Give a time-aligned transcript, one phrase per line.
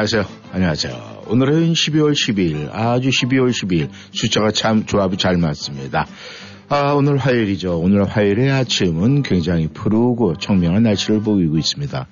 [0.00, 0.24] 안녕하세요.
[0.52, 1.24] 안녕하세요.
[1.26, 6.06] 오늘은 12월 12일, 아주 12월 12일, 숫자가 참 조합이 잘 맞습니다.
[6.70, 7.78] 아, 오늘 화요일이죠.
[7.78, 12.06] 오늘 화요일의 아침은 굉장히 푸르고 청명한 날씨를 보이고 있습니다.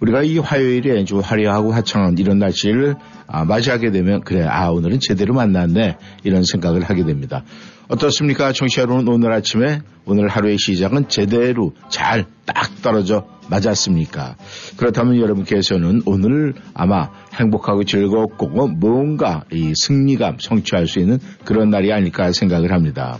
[0.00, 2.96] 우리가 이 화요일에 좀 화려하고 화창한 이런 날씨를
[3.26, 7.42] 아, 맞이하게 되면 그래 아 오늘은 제대로 만났네 이런 생각을 하게 됩니다.
[7.90, 8.52] 어떻습니까?
[8.52, 14.36] 청취자 여러분 오늘 아침에 오늘 하루의 시작은 제대로 잘 딱 떨어져 맞았습니까?
[14.76, 22.32] 그렇다면 여러분께서는 오늘 아마 행복하고 즐겁고 뭔가 이 승리감 성취할 수 있는 그런 날이 아닐까
[22.32, 23.18] 생각을 합니다.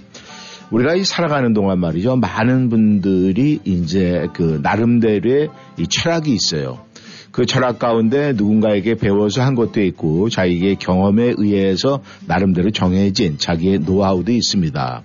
[0.71, 2.17] 우리가 이 살아가는 동안 말이죠.
[2.17, 5.49] 많은 분들이 이제 그 나름대로의
[5.79, 6.85] 이 철학이 있어요.
[7.41, 14.31] 그 철학 가운데 누군가에게 배워서 한 것도 있고 자기의 경험에 의해서 나름대로 정해진 자기의 노하우도
[14.31, 15.03] 있습니다.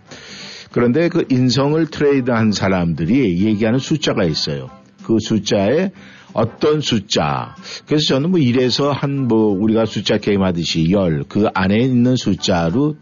[0.73, 4.69] 그런데 그 인성을 트레이드한 사람들이 얘기하는 숫자가 있어요.
[5.05, 5.91] 그 숫자에
[6.33, 7.55] 어떤 숫자.
[7.87, 12.97] 그래서 저는 뭐 이래서 한 뭐 우리가 숫자 게임 하듯이 열그 안에 있는 숫자로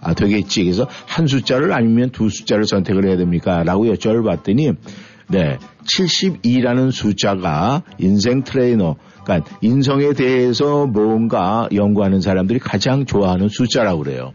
[0.00, 0.64] 아, 되겠지.
[0.64, 3.62] 그래서 한 숫자를 아니면 두 숫자를 선택을 해야 됩니까?
[3.62, 4.74] 라고 여쭤봤더니
[5.28, 5.58] 네.
[5.84, 14.32] 72라는 숫자가 인성 트레이너, 그러니까 인성에 대해서 뭔가 연구하는 사람들이 가장 좋아하는 숫자라고 그래요.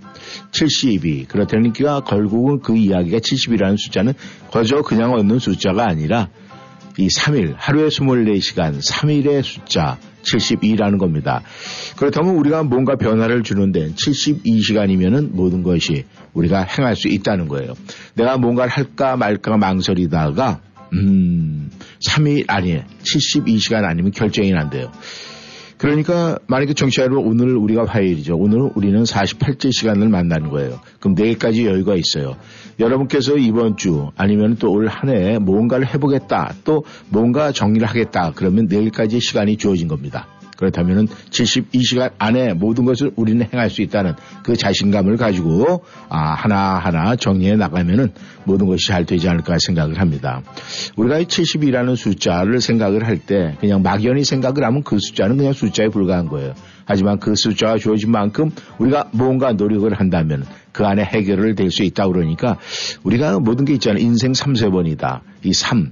[0.52, 1.26] 72.
[1.26, 4.14] 그렇다니까 결국은 그 이야기가 70이라는 숫자는
[4.52, 6.30] 거저 그냥 얻는 숫자가 아니라
[6.98, 11.42] 이 3일, 하루에 24시간, 3일의 숫자, 72라는 겁니다.
[11.96, 17.74] 그렇다면 우리가 뭔가 변화를 주는데 72시간이면은 모든 것이 우리가 행할 수 있다는 거예요.
[18.16, 20.62] 내가 뭔가를 할까 말까 망설이다가
[20.94, 21.70] 음,
[22.08, 22.84] 3일 아니에요.
[23.04, 24.92] 72시간 아니면 결정이 안 돼요.
[25.78, 28.36] 그러니까 만약에 정치자 여러분 오늘 우리가 화요일이죠.
[28.36, 30.80] 오늘 우리는 48째 시간을 만나는 거예요.
[31.00, 32.36] 그럼 내일까지 여유가 있어요.
[32.80, 38.66] 여러분께서 이번 주 아니면 또 올 한 해 뭔가를 해보겠다 또 뭔가 정리를 하겠다 그러면
[38.68, 40.28] 내일까지 시간이 주어진 겁니다.
[40.58, 44.14] 그렇다면 72시간 안에 모든 것을 우리는 행할 수 있다는
[44.44, 48.12] 그 자신감을 가지고 아, 하나하나 정리해 나가면은
[48.44, 50.42] 모든 것이 잘 되지 않을까 생각을 합니다.
[50.96, 55.88] 우리가 이 70이라는 숫자를 생각을 할 때 그냥 막연히 생각을 하면 그 숫자는 그냥 숫자에
[55.90, 56.54] 불과한 거예요.
[56.86, 62.08] 하지만 그 숫자가 주어진 만큼 우리가 뭔가 노력을 한다면 그 안에 해결을 될 수 있다
[62.08, 62.58] 그러니까
[63.04, 64.02] 우리가 모든 게 있잖아요.
[64.02, 65.22] 인생 3, 세번이다.
[65.44, 65.92] 이 3,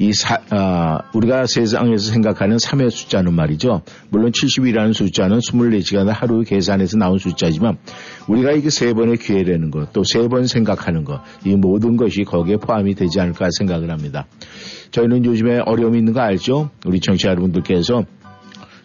[0.00, 3.82] 이 사, 어, 우리가 세상에서 생각하는 3의 숫자는 말이죠.
[4.10, 7.78] 물론 70이라는 숫자는 24시간을 하루 계산해서 나온 숫자지만
[8.28, 12.56] 우리가 이게 세 번의 기회라는 것, 또 세 번 생각하는 것, 이 모든 것이 거기에
[12.58, 14.26] 포함이 되지 않을까 생각을 합니다.
[14.92, 16.70] 저희는 요즘에 어려움이 있는 거 알죠?
[16.86, 18.04] 우리 청취자 여러분들께서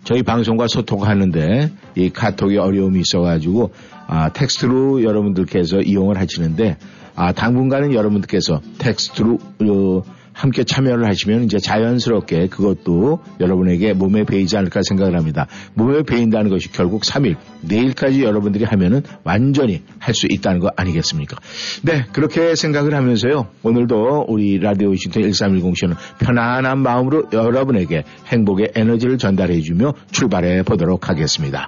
[0.04, 3.72] 저희 방송과 소통하는데 이 카톡에 어려움이 있어가지고
[4.08, 6.78] 아, 텍스트로 여러분들께서 이용을 하시는데
[7.16, 10.02] 아, 당분간은 여러분들께서 텍스트로 어,
[10.34, 15.48] 함께 참여를 하시면 이제 자연스럽게 그것도 여러분에게 몸에 배이지 않을까 생각을 합니다.
[15.76, 21.38] 몸에 배인다는 것이 결국 3일, 내일까지 여러분들이 하면은 완전히 할 수 있다는 거 아니겠습니까?
[21.82, 23.48] 네, 그렇게 생각을 하면서요.
[23.64, 31.10] 오늘도 우리 라디오 워싱턴 1310 쇼는 편안한 마음으로 여러분에게 행복의 에너지를 전달해 주며 출발해 보도록
[31.10, 31.68] 하겠습니다.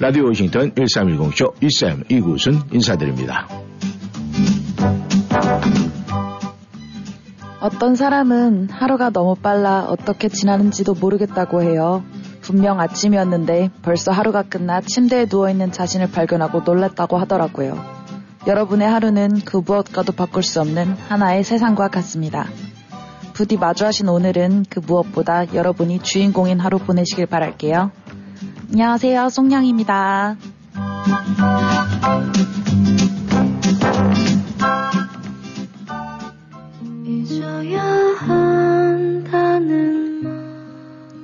[0.00, 3.48] 라디오 워싱턴 1310쇼 이쌤 이구순 인사드립니다.
[7.60, 12.04] 어떤 사람은 하루가 너무 빨라 어떻게 지나는지도 모르겠다고 해요.
[12.42, 17.82] 분명 아침이었는데 벌써 하루가 끝나 침대에 누워있는 자신을 발견하고 놀랐다고 하더라고요.
[18.46, 22.46] 여러분의 하루는 그 무엇과도 바꿀 수 없는 하나의 세상과 같습니다.
[23.32, 27.90] 부디 마주하신 오늘은 그 무엇보다 여러분이 주인공인 하루 보내시길 바랄게요.
[28.70, 29.30] 안녕하세요.
[29.30, 30.36] 송량입니다.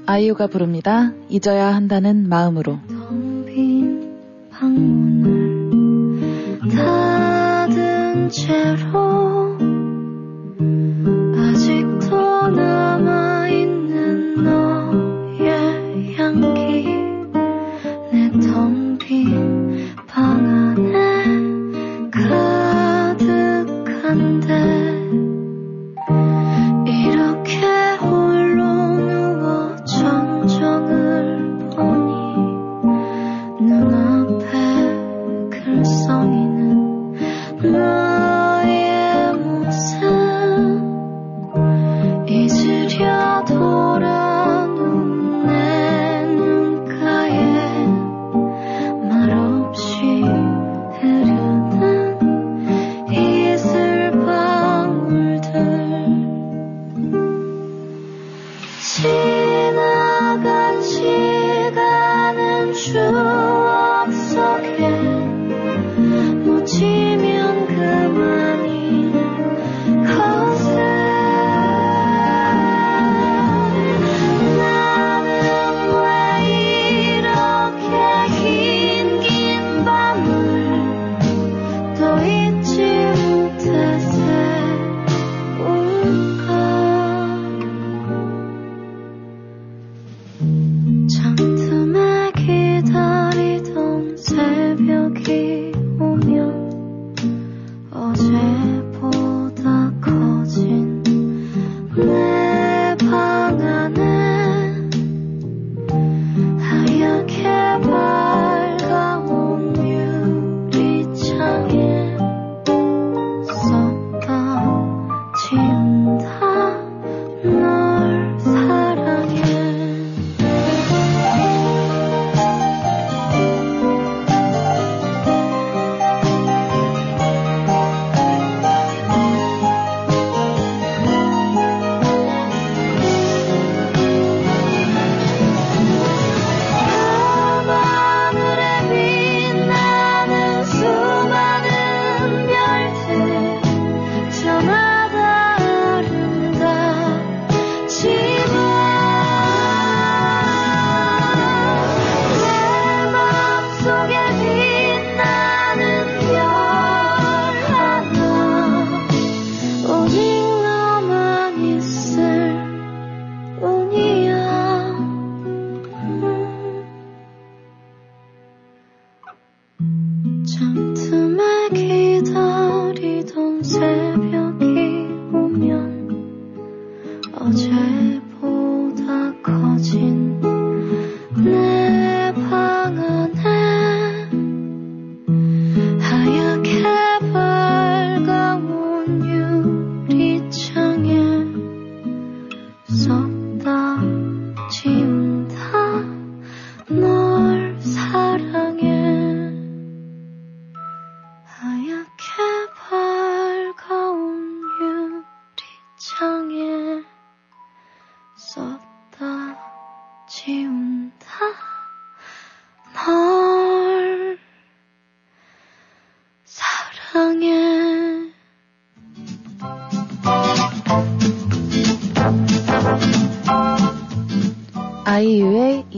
[0.07, 1.13] 아이유가 부릅니다.
[1.29, 2.79] 잊어야 한다는 마음으로.
[8.31, 9.59] 채로
[11.37, 13.30] 아직도 남아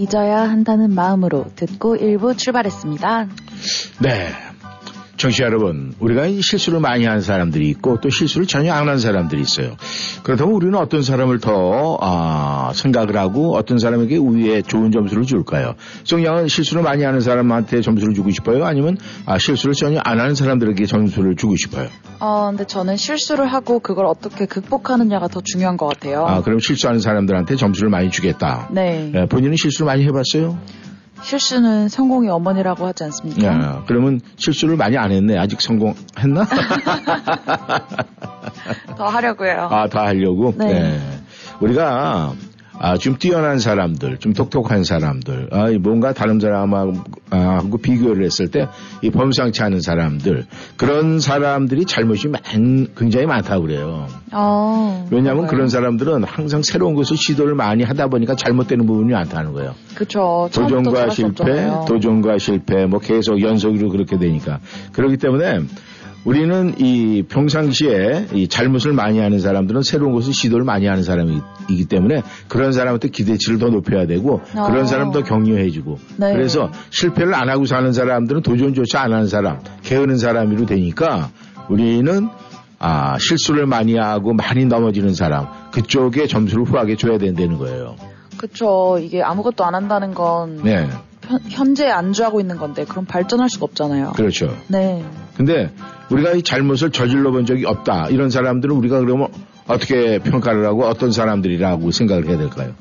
[0.02, 3.28] 잊어야 한다는 마음으로 듣고 1부 출발했습니다.
[4.00, 4.51] 네.
[5.22, 9.40] 정치 여러분, 우리가 이 실수를 많이 한 사람들이 있고 또 실수를 전혀 안 한 사람들이
[9.40, 9.76] 있어요.
[10.24, 15.74] 그렇다면 우리는 어떤 사람을 더 아, 생각을 하고 어떤 사람에게 우위에 좋은 점수를 줄까요?
[16.02, 18.64] 정양은 실수를 많이 하는 사람한테 점수를 주고 싶어요?
[18.64, 21.86] 아니면 아, 실수를 전혀 안 하는 사람들에게 점수를 주고 싶어요?
[22.18, 26.26] 어, 근데 저는 실수를 하고 그걸 어떻게 극복하느냐가 더 중요한 것 같아요.
[26.26, 28.68] 아, 그럼 실수하는 사람들한테 점수를 많이 주겠다.
[28.72, 29.12] 네.
[29.14, 30.58] 예, 본인은 실수를 많이 해봤어요?
[31.22, 33.46] 실수는 성공의 어머니라고 하지 않습니까?
[33.46, 35.38] 야, 그러면 실수를 많이 안 했네.
[35.38, 36.46] 아직 성공했나?
[38.96, 39.68] 더 하려고요.
[39.70, 40.52] 아, 다 하려고?
[40.56, 41.00] 네.
[41.60, 42.32] 우리가,
[42.84, 46.94] 아, 좀 뛰어난 사람들, 좀 똑똑한 사람들, 아, 이 뭔가 다른 사람하고
[47.30, 48.66] 아, 비교를 했을 때,
[49.02, 50.46] 이 범상치 않은 사람들,
[50.76, 52.42] 그런 사람들이 잘못이 많,
[52.96, 54.08] 굉장히 많다고 그래요.
[54.32, 55.46] 어, 왜냐하면?
[55.46, 59.74] 그런 사람들은 항상 새로운 것을 시도를 많이 하다 보니까 잘못되는 부분이 많다는 거예요.
[60.08, 61.70] 처음부터 도전과 실패.
[61.86, 64.58] 도전과 실패, 뭐 계속 연속으로 그렇게 되니까.
[64.92, 65.60] 그렇기 때문에,
[66.24, 72.22] 우리는 이 평상시에 이 잘못을 많이 하는 사람들은 새로운 것을 시도를 많이 하는 사람이기 때문에
[72.48, 74.66] 그런 사람한테 기대치를 더 높여야 되고 어.
[74.66, 76.32] 그런 사람 더 격려해주고 네.
[76.32, 81.30] 그래서 실패를 안 하고 사는 사람들은 도전조차 안 하는 사람, 게으른 사람으로 되니까
[81.68, 82.28] 우리는
[82.78, 87.96] 아, 실수를 많이 하고 많이 넘어지는 사람 그쪽에 점수를 후하게 줘야 된다는 거예요.
[88.36, 88.98] 그쵸.
[89.00, 90.88] 이게 아무것도 안 한다는 건 네,
[91.26, 94.12] 현- 현재 안주하고 있는 건데 그럼 발전할 수가 없잖아요.
[94.16, 94.56] 그렇죠.
[94.68, 95.04] 네.
[95.36, 95.70] 근데
[96.12, 98.08] 우리가 이 잘못을 저질러 본 적이 없다.
[98.10, 99.28] 이런 사람들은 우리가 그러면
[99.66, 102.72] 어떻게 평가를 하고 어떤 사람들이라고 생각을 해야 될까요?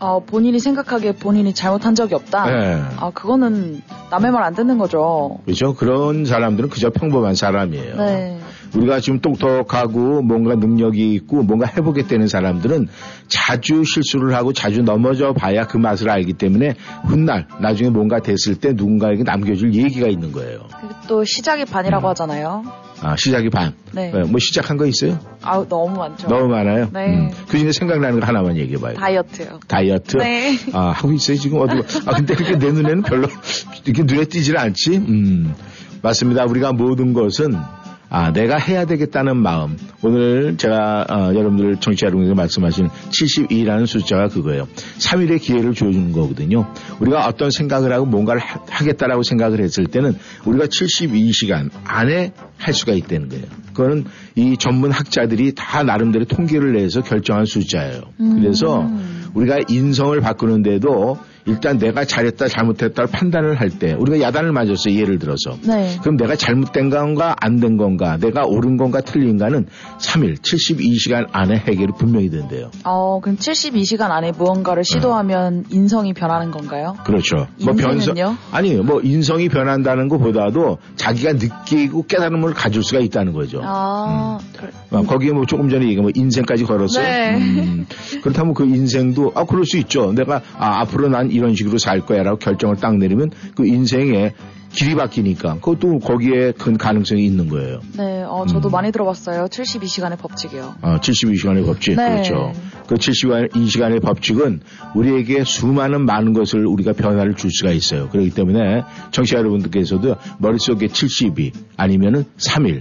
[0.00, 2.46] 어, 본인이 생각하기에 본인이 잘못한 적이 없다.
[2.50, 2.82] 네.
[2.96, 5.38] 아, 그거는 남의 말 안 듣는 거죠.
[5.44, 5.74] 그렇죠?
[5.74, 7.96] 그런 사람들은 그저 평범한 사람이에요.
[7.96, 8.40] 네.
[8.74, 12.88] 우리가 지금 똑똑하고 뭔가 능력이 있고 뭔가 해보겠다는 사람들은
[13.28, 16.74] 자주 실수를 하고 자주 넘어져 봐야 그 맛을 알기 때문에
[17.04, 20.68] 훗날 나중에 뭔가 됐을 때 누군가에게 남겨줄 얘기가 있는 거예요.
[21.08, 22.10] 또 시작이 반이라고 음.
[22.10, 22.64] 하잖아요.
[23.02, 23.72] 아, 시작이 반.
[23.92, 24.10] 네.
[24.10, 25.18] 뭐 시작한 거 있어요?
[25.42, 26.28] 아우, 너무 많죠.
[26.28, 26.84] 너무 많아요.
[26.84, 26.90] 음.
[26.92, 27.30] 네.
[27.48, 28.94] 그 중에 생각나는 거 하나만 얘기해봐요.
[28.94, 29.60] 다이어트요.
[29.66, 30.18] 다이어트?
[30.18, 30.56] 네.
[30.74, 31.78] 아, 하고 있어요, 지금 어디.
[32.06, 33.26] 아, 근데 그렇게 내 눈에는 별로
[33.86, 34.96] 이렇게 눈에 띄질 않지?
[34.96, 35.54] 음.
[36.02, 36.44] 맞습니다.
[36.44, 37.54] 우리가 모든 것은
[38.12, 39.76] 아, 내가 해야 되겠다는 마음.
[40.02, 44.66] 오늘 제가, 어, 여러분들, 청취자 여러분들 말씀하신 72라는 숫자가 그거예요.
[44.98, 46.66] 3일의 기회를 주어주는 거거든요.
[46.98, 52.94] 우리가 어떤 생각을 하고 뭔가를 하, 하겠다라고 생각을 했을 때는 우리가 72시간 안에 할 수가
[52.94, 53.44] 있다는 거예요.
[53.74, 58.02] 그거는 이 전문 학자들이 다 나름대로 통계를 내서 결정한 숫자예요.
[58.18, 58.90] 그래서
[59.34, 64.94] 우리가 인성을 바꾸는데도 일단 내가 잘했다 잘못했다를 판단을 할 때 우리가 야단을 맞았어요.
[64.94, 65.56] 예를 들어서.
[65.62, 65.96] 네.
[66.02, 69.66] 그럼 내가 잘못된 건가 안 된 건가 내가 옳은 건가 틀린가는
[69.98, 72.70] 3일 72시간 안에 해결이 분명히 된대요.
[72.84, 76.96] 어, 그럼 72시간 안에 무언가를 시도하면 인성이 변하는 건가요?
[77.04, 77.46] 그렇죠.
[77.58, 78.36] 인생은요?
[78.50, 83.60] 아니 뭐 인성이 변한다는 것보다도 자기가 느끼고 깨달음을 가질 수가 있다는 거죠.
[83.62, 84.70] 아, 그래.
[84.90, 87.04] 아, 거기에 뭐 조금 전에 얘기한 뭐 인생까지 걸었어요.
[87.04, 87.36] 네.
[87.36, 87.86] 음,
[88.22, 90.12] 그렇다면 그 인생도 아 그럴 수 있죠.
[90.12, 94.34] 내가 아, 앞으로 난 이런 식으로 살 거야라고 결정을 딱 내리면 그 인생의
[94.72, 97.80] 길이 바뀌니까 그것도 거기에 큰 가능성이 있는 거예요.
[97.96, 98.70] 네, 어, 저도 음.
[98.70, 99.46] 많이 들어봤어요.
[99.46, 100.74] 72시간의 법칙이요.
[100.80, 102.10] 어, 72시간의 법칙 네.
[102.10, 102.52] 그렇죠.
[102.86, 104.60] 그 72시간의 법칙은
[104.94, 108.08] 우리에게 수많은 많은 것을 우리가 변화를 줄 수가 있어요.
[108.10, 112.80] 그렇기 때문에 청취자 여러분들께서도 머릿속에 72 아니면은 3일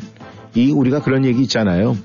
[0.56, 1.98] 이 우리가 그런 얘기 있잖아요.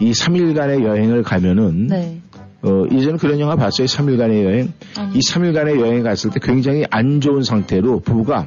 [0.00, 2.20] 이 3일간의 여행을 가면은 네.
[2.62, 3.86] 어, 이제는 그런 영화 봤어요.
[3.86, 4.72] 3일간의 여행.
[4.96, 5.14] 아니.
[5.14, 8.46] 이 3일간의 여행 갔을 때 굉장히 안 좋은 상태로 부부가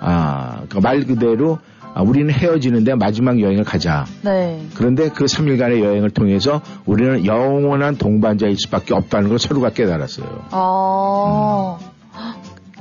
[0.00, 1.58] 아, 그말 그대로
[1.92, 4.06] 아, 우리는 헤어지는데 마지막 여행을 가자.
[4.22, 4.64] 네.
[4.74, 10.46] 그런데 그 3일간의 여행을 통해서 우리는 영원한 동반자일 수밖에 없다는 걸 서로가 깨달았어요.
[10.52, 11.78] 아,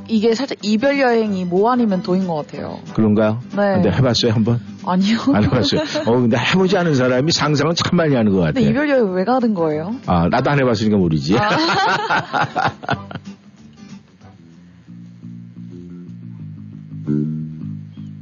[0.09, 2.79] 이게 살짝 이별 여행이 뭐 아니면 도인 것 같아요.
[2.93, 3.39] 그런가요?
[3.55, 3.73] 네.
[3.75, 4.59] 근데 해봤어요, 한번?
[4.85, 5.17] 아니요.
[5.33, 5.81] 안 해봤어요.
[6.05, 8.69] 어, 근데 해보지 않은 사람이 상상은 참 많이 하는 것 근데 같아요.
[8.69, 9.95] 이별 여행 왜 가는 거예요?
[10.07, 11.37] 아, 나도 안 해봤으니까 모르지.
[11.37, 11.49] 아.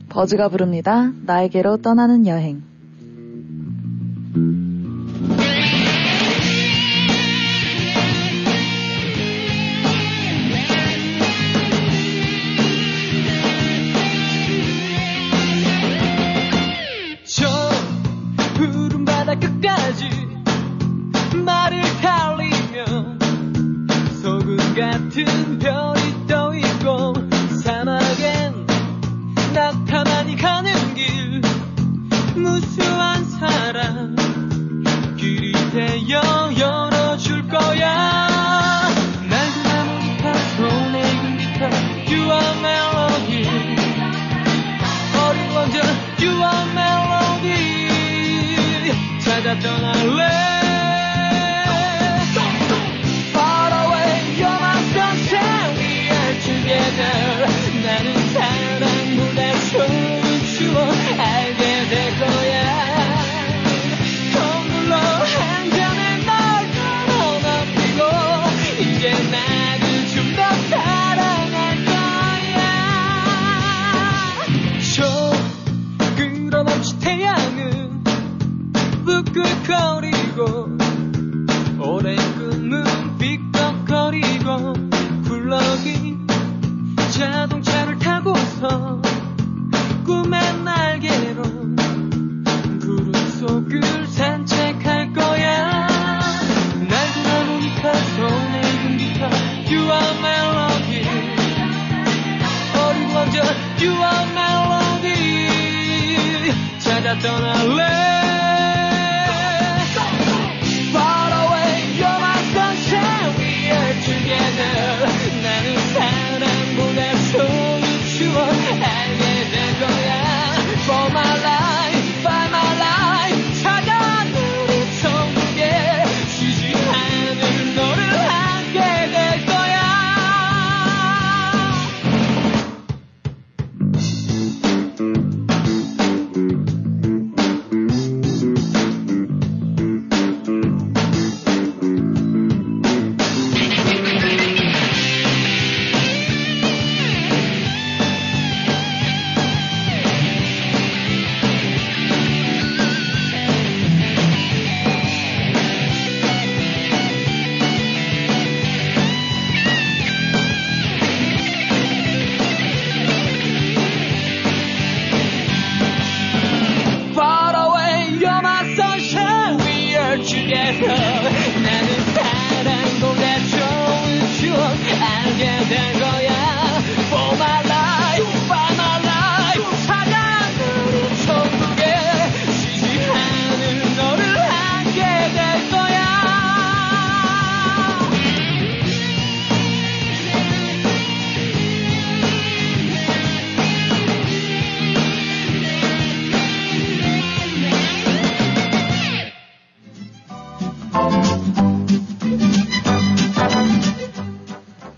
[0.10, 1.12] 버즈가 부릅니다.
[1.25, 2.63] 나에게로 떠나는 여행.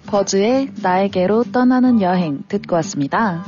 [0.10, 3.46] 버즈의 나에게로 떠나는 여행 듣고 왔습니다.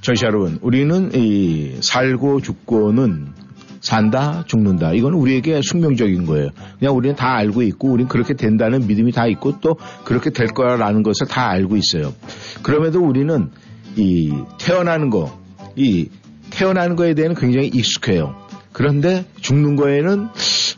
[0.00, 3.32] 전시 여러분, 우리는 이 살고 죽고는
[3.80, 4.92] 산다, 죽는다.
[4.92, 6.50] 이건 우리에게 숙명적인 거예요.
[6.78, 11.02] 그냥 우리는 다 알고 있고, 우리는 그렇게 된다는 믿음이 다 있고, 또 그렇게 될 거라는
[11.02, 12.14] 것을 다 알고 있어요.
[12.62, 13.50] 그럼에도 우리는
[13.96, 15.36] 이 태어나는 거,
[15.74, 16.08] 이
[16.50, 18.36] 태어나는 거에 대해서 굉장히 익숙해요.
[18.72, 20.28] 그런데 죽는 거에는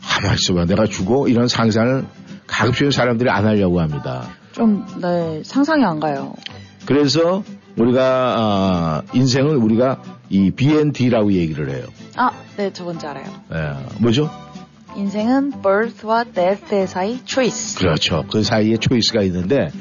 [0.01, 0.65] 가만히 있어봐.
[0.65, 1.27] 내가 죽어.
[1.27, 2.05] 이런 상상을
[2.47, 4.29] 가급적 사람들이 안 하려고 합니다.
[4.55, 6.33] 좀, 네, 상상이 안 가요.
[6.85, 7.43] 그래서
[7.77, 11.85] 우리가 아, 인생은 우리가 이 BND라고 얘기를 해요.
[12.15, 13.25] 아, 네, 저 뭔지 알아요.
[13.53, 14.29] 예, 뭐죠?
[14.95, 17.79] 인생은 birth와 death의 사이 choice.
[17.79, 18.23] 그렇죠.
[18.31, 19.71] 그 사이에 초이스가 있는데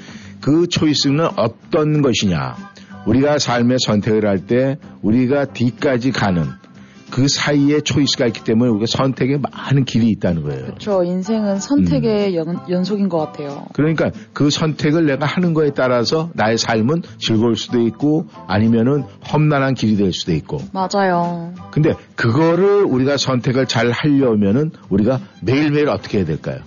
[0.41, 2.57] 그 초이스는 어떤 것이냐?
[3.07, 6.49] 우리가 삶의 선택을 할 때 우리가 뒤까지 가는
[7.11, 10.65] 그 사이에 초이스가 있기 때문에 우리가 선택에 많은 길이 있다는 거예요.
[10.67, 11.05] 그렇죠.
[11.05, 13.67] 인생은 선택의 연, 연속인 것 같아요.
[13.73, 19.97] 그러니까 그 선택을 내가 하는 거에 따라서 나의 삶은 즐거울 수도 있고 아니면은 험난한 길이
[19.97, 20.59] 될 수도 있고.
[20.73, 21.53] 맞아요.
[21.71, 26.59] 근데 그거를 우리가 선택을 잘 하려면은 우리가 매일매일 어떻게 해야 될까요?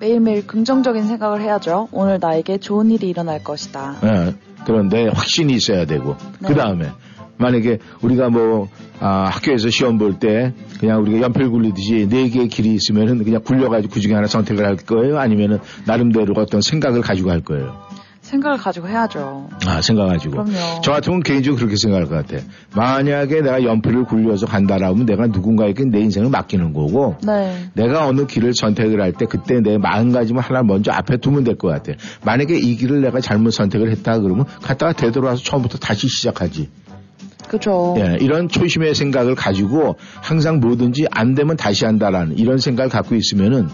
[0.00, 1.88] 매일매일 긍정적인 생각을 해야죠.
[1.92, 3.96] 오늘 나에게 좋은 일이 일어날 것이다.
[4.04, 6.48] 예, 그런데 확신이 있어야 되고 네.
[6.48, 6.90] 그 다음에
[7.38, 8.68] 만약에 우리가 뭐
[9.00, 13.94] 아, 학교에서 시험 볼 때 그냥 우리가 연필 굴리듯이 네 개의 길이 있으면은 그냥 굴려가지고
[13.94, 17.76] 그 중에 하나 선택을 할 거예요 아니면은 나름대로 어떤 생각을 가지고 할 거예요
[18.20, 19.48] 생각을 가지고 해야죠.
[19.66, 20.82] 아 생각 가지고 그럼요.
[20.82, 26.00] 저 같으면 개인적으로 그렇게 생각할 것 같아 만약에 내가 연필을 굴려서 간다라면 내가 누군가에게 내
[26.00, 27.70] 인생을 맡기는 거고 네.
[27.72, 31.68] 내가 어느 길을 선택을 할 때 그때 내 마음가짐을 하나 먼저 앞에 두면 될 것
[31.68, 31.92] 같아.
[32.24, 36.68] 만약에 이 길을 내가 잘못 선택을 했다 그러면 갔다가 되돌아와서 처음부터 다시 시작하지.
[37.48, 37.94] 그죠.
[37.98, 43.68] 예, 이런 초심의 생각을 가지고 항상 뭐든지 안 되면 다시 한다라는 이런 생각을 갖고 있으면은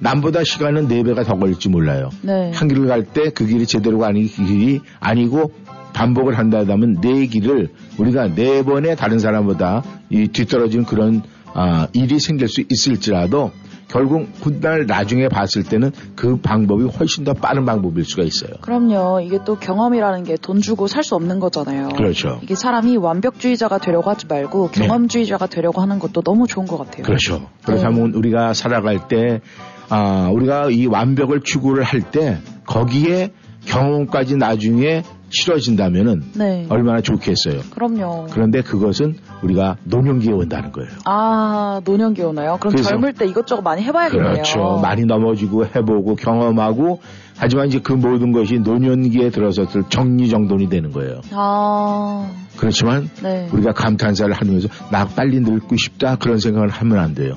[0.00, 2.08] 남보다 시간은 네 배가 더 걸릴지 몰라요.
[2.22, 2.50] 네.
[2.54, 5.52] 한 길을 갈 때 그 길이 제대로가 아닌 길이 아니고
[5.92, 12.48] 반복을 한다면 네 길을 우리가 네 번에 다른 사람보다 이 뒤떨어지는 그런 아, 일이 생길
[12.48, 13.50] 수 있을지라도
[13.90, 18.52] 결국 훗날 나중에 봤을 때는 그 방법이 훨씬 더 빠른 방법일 수가 있어요.
[18.60, 19.20] 그럼요.
[19.20, 21.88] 이게 또 경험이라는 게 돈 주고 살 수 없는 거잖아요.
[21.96, 22.38] 그렇죠.
[22.42, 24.86] 이게 사람이 완벽주의자가 되려고 하지 말고 네.
[24.86, 27.02] 경험주의자가 되려고 하는 것도 너무 좋은 것 같아요.
[27.02, 27.48] 그렇죠.
[27.64, 29.40] 그렇다면 우리가 살아갈 때,
[29.88, 33.32] 아, 우리가 이 완벽을 추구를 할 때 거기에
[33.66, 36.66] 경험까지 나중에 치러진다면은 네.
[36.68, 37.60] 얼마나 좋겠어요.
[37.70, 38.26] 그럼요.
[38.30, 40.90] 그런데 그것은 우리가 노년기에 온다는 거예요.
[41.04, 42.58] 아, 노년기 오나요?
[42.60, 44.32] 그럼 젊을 때 이것저것 많이 해봐야겠네요.
[44.32, 44.80] 그렇죠.
[44.82, 47.00] 많이 넘어지고 해보고 경험하고
[47.38, 51.22] 하지만 이제 그 모든 것이 노년기에 들어서들 정리정돈이 되는 거예요.
[51.32, 53.48] 아, 그렇지만 네.
[53.52, 57.34] 우리가 감탄사를 하면서 나 빨리 늙고 싶다 그런 생각을 하면 안 돼요.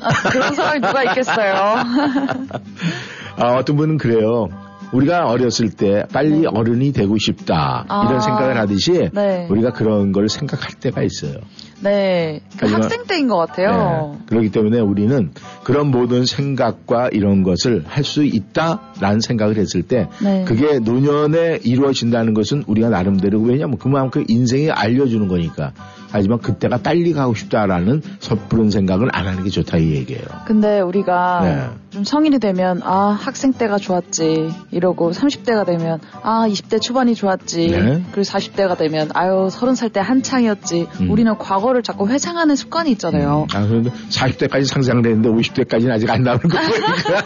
[0.00, 1.52] 아, 그런 사람이 누가 있겠어요?
[3.36, 4.48] 아, 어떤 분은 그래요.
[4.92, 8.06] 우리가 어렸을 때 빨리 어른이 되고 싶다 아.
[8.08, 9.46] 이런 생각을 하듯이 네.
[9.50, 11.38] 우리가 그런 걸 생각할 때가 있어요.
[11.80, 14.16] 네, 그 하지만- 학생 때인 것 같아요.
[14.18, 14.24] 네.
[14.26, 15.30] 그렇기 때문에 우리는
[15.62, 20.44] 그런 모든 생각과 이런 것을 할 수 있다라는 생각을 했을 때 네.
[20.46, 25.72] 그게 노년에 이루어진다는 것은 우리가 나름대로 왜냐하면 그만큼 인생이 알려주는 거니까
[26.10, 30.22] 하지만 그때가 빨리 가고 싶다라는 섣부른 생각은 안 하는 게 좋다 이 얘기예요.
[30.46, 31.66] 근데 우리가 네.
[31.90, 38.02] 좀 성인이 되면 아 학생 때가 좋았지 이러고 30대가 되면 아 20대 초반이 좋았지 네.
[38.12, 41.10] 그리고 40대가 되면 아유 30살 때 한창이었지 음.
[41.10, 43.46] 우리는 과거 를 자꾸 회상하는 습관이 있잖아요.
[43.54, 47.22] 아, 그런데 40대까지 상상을 했는데 50대까지는 아직 안 나오는 거 보니까.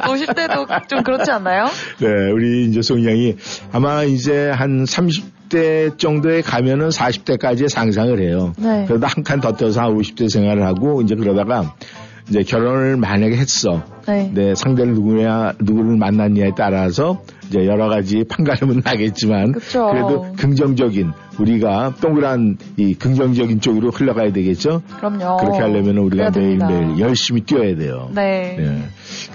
[0.08, 1.66] 50대도 좀 그렇지 않나요?
[1.98, 3.36] 네, 우리 이제 송이 양이
[3.72, 8.52] 아마 이제 한 30대 정도에 가면은 40대까지 상상을 해요.
[8.58, 8.84] 네.
[8.88, 11.74] 그러다 한 칸 더 떠서 한 50대 생활을 하고 이제 그러다가
[12.30, 13.82] 이제 결혼을 만약에 했어.
[14.06, 14.30] 네.
[14.32, 19.92] 네, 상대를 누구냐, 누구를 만났냐에 따라서 이제 여러 가지 판가름은 나겠지만 그쵸.
[19.92, 24.82] 래도 긍정적인 우리가 동그란 이 긍정적인 쪽으로 흘러가야 되겠죠.
[24.98, 25.38] 그럼요.
[25.38, 26.30] 그렇게 하려면 우리가.
[26.30, 28.10] 매일매일 열심히 뛰어야 돼요.
[28.14, 28.56] 네.
[28.58, 28.82] 네.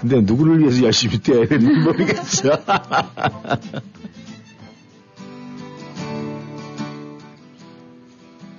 [0.00, 2.50] 근데 누구를 위해서 열심히 뛰어야 되는지 모르겠어.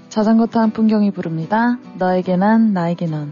[0.10, 1.78] 자전거 탄 풍경이 부릅니다.
[1.98, 3.32] 너에게 난 나에게 넌.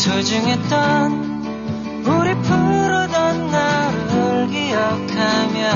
[0.00, 1.12] 소중했던
[2.06, 5.70] 우리 부르던 나를 기억하며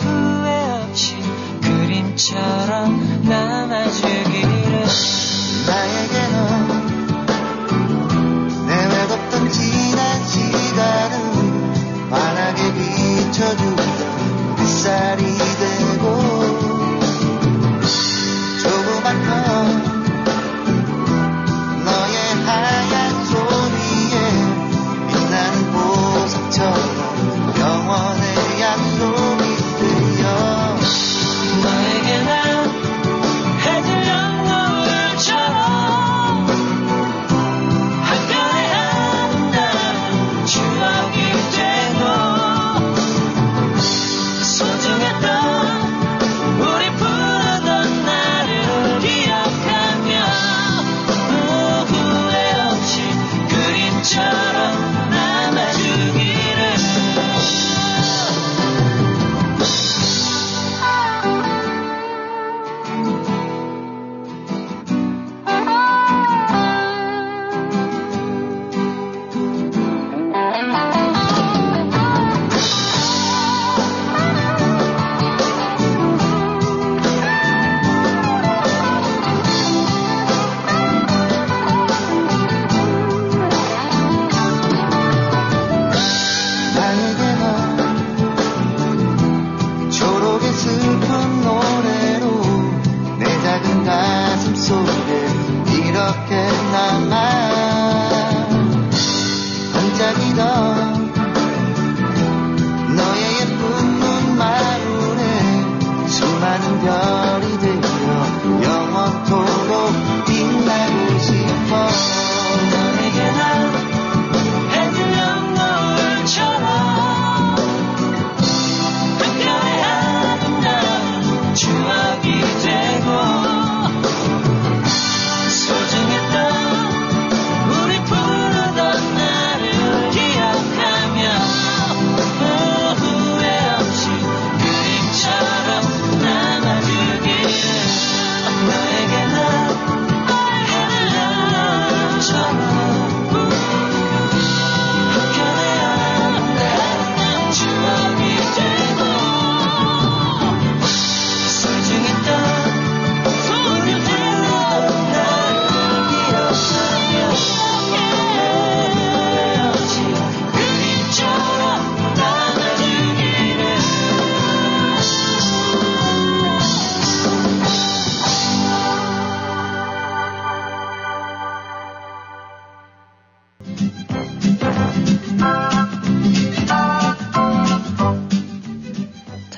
[0.00, 0.48] 후회
[0.82, 1.16] 없이
[1.62, 4.84] 그림처럼 남아주기를
[5.68, 6.36] 나에게는
[8.66, 11.14] 내 외롭던 지난 시간은
[12.10, 13.78] 환하게 비춰주던
[14.58, 15.35] 햇살이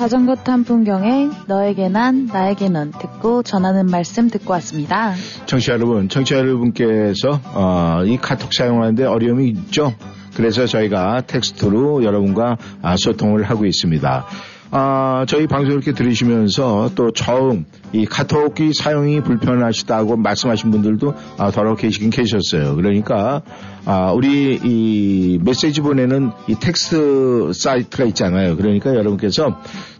[0.08, 5.12] 자전거 탄 풍경에 너에게 난 나에게 넌 듣고 전하는 말씀 듣고 왔습니다.
[5.44, 9.92] 청취자 여러분, 청취자 여러분께서 어, 이 카톡 사용하는데 어려움이 있죠?
[10.34, 14.24] 그래서 저희가 텍스트로 여러분과 아, 소통을 하고 있습니다.
[14.70, 21.74] 아, 저희 방송 이렇게 들으시면서 또 처음 이 카톡이 사용이 불편하시다고 말씀하신 분들도 아, 더러
[21.74, 22.76] 계시긴 계셨어요.
[22.76, 23.42] 그러니까
[23.86, 28.56] 아, 우리 이 메시지 보내는 이 텍스트 사이트가 있잖아요.
[28.56, 29.58] 그러니까 여러분께서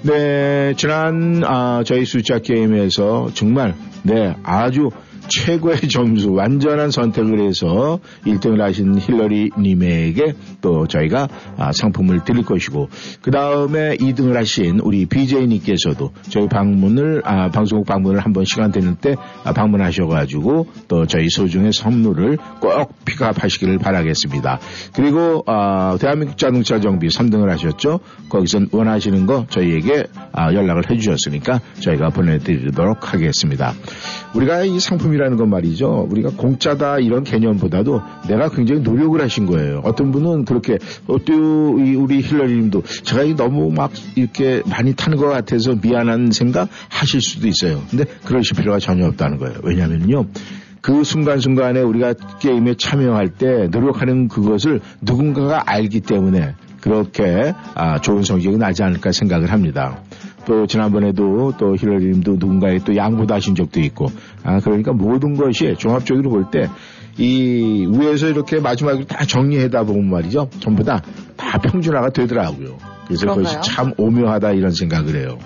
[0.03, 4.91] 네, 지난 아, 저희 숫자 게임에서 정말 네 아주
[5.29, 12.89] 최고의 점수, 완전한 선택을 해서 1등을 하신 힐러리 님에게 또 저희가 아, 상품을 드릴 것이고,
[13.23, 18.97] 그 다음에 2등을 하신 우리 BJ 님께서도 저희 방문을, 아, 방송국 방문을 한번 시간 되는
[18.97, 24.61] 때 아, 방문하셔가지고 또 저희 소중의 선물을 꼭 픽업하시기를 바라겠습니다.
[24.95, 28.01] 그리고, 아, 대한민국 자동차 정비 3등을 하셨죠?
[28.29, 33.75] 거기서 원하시는 거 저희에게 아, 연락을 해주셨으니까 저희가 보내드리도록 하겠습니다.
[34.35, 36.07] 우리가 이 상품 이라는 건 말이죠.
[36.11, 39.81] 우리가 공짜다 이런 개념보다도 내가 굉장히 노력을 하신 거예요.
[39.85, 45.27] 어떤 분은 그렇게 어, 또이 우리 힐러리님도 제가 이 너무 막 이렇게 많이 타는 것
[45.27, 47.83] 같아서 미안한 생각 하실 수도 있어요.
[47.91, 49.59] 근데 그러실 필요가 전혀 없다는 거예요.
[49.63, 50.27] 왜냐면요.
[50.83, 58.57] 그 순간순간에 우리가 게임에 참여할 때 노력하는 그것을 누군가가 알기 때문에 그렇게 아, 좋은 성적이
[58.57, 60.03] 나지 않을까 생각을 합니다.
[60.47, 64.07] 또 지난번에도 또 힐러리님도 누군가에 또 양보도 하신 적도 있고
[64.43, 66.69] 아 그러니까 모든 것이 종합적으로 볼 때
[67.19, 71.03] 이 위에서 이렇게 마지막으로 다 정리하다 보면 말이죠 전부 다
[71.37, 72.77] 다 평준화가 되더라고요.
[73.07, 73.27] 그래서?
[73.35, 75.39] 그것이 참 오묘하다 이런 생각을 해요.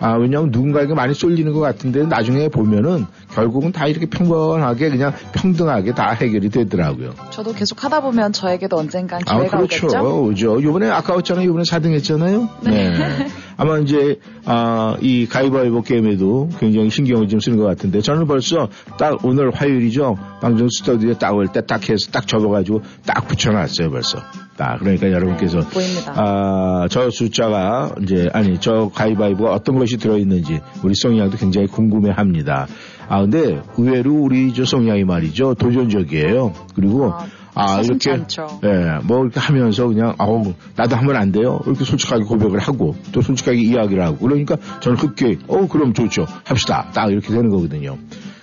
[0.00, 5.94] 아, 왜냐면 누군가에게 많이 쏠리는 것 같은데 나중에 보면은 결국은 다 이렇게 평범하게 그냥 평등하게
[5.94, 7.14] 다 해결이 되더라고요.
[7.30, 9.86] 저도 계속 하다 보면 저에게도 언젠간 아, 기회가 그렇죠.
[9.86, 10.24] 오겠죠?
[10.24, 10.62] 오죠.
[10.62, 11.46] 요번에 아까웠잖아요.
[11.46, 12.48] 요번에 4등 했잖아요.
[12.64, 13.26] 네.
[13.58, 19.22] 아마 이제, 아, 이 가위바위보 게임에도 굉장히 신경을 좀 쓰는 것 같은데 저는 벌써 딱
[19.24, 20.16] 오늘 화요일이죠.
[20.40, 24.18] 방송 스튜디오에 딱 올 때 딱 해서 딱 접어가지고 딱 붙여놨어요 벌써.
[24.60, 24.78] 딱.
[24.78, 26.12] 그러니까 여러분께서 네, 보입니다.
[26.14, 32.66] 아, 저 숫자가 이제 아니 저 가위바위보가 어떤 것이 들어있는지 우리 송이 양도 굉장히 궁금해합니다.
[33.08, 36.52] 아 근데 의외로 우리 저 송이 양이 말이죠 도전적이에요.
[36.74, 38.60] 그리고 아, 아, 이렇게 않죠.
[38.64, 41.58] 예, 뭐 이렇게 하면서 그냥 아우 나도 하면 안 돼요.
[41.66, 46.90] 이렇게 솔직하게 고백을 하고 또 솔직하게 이야기를 하고 그러니까 저는 흔쾌히 어 그럼 좋죠 합시다
[46.92, 47.96] 딱 이렇게 되는 거거든요.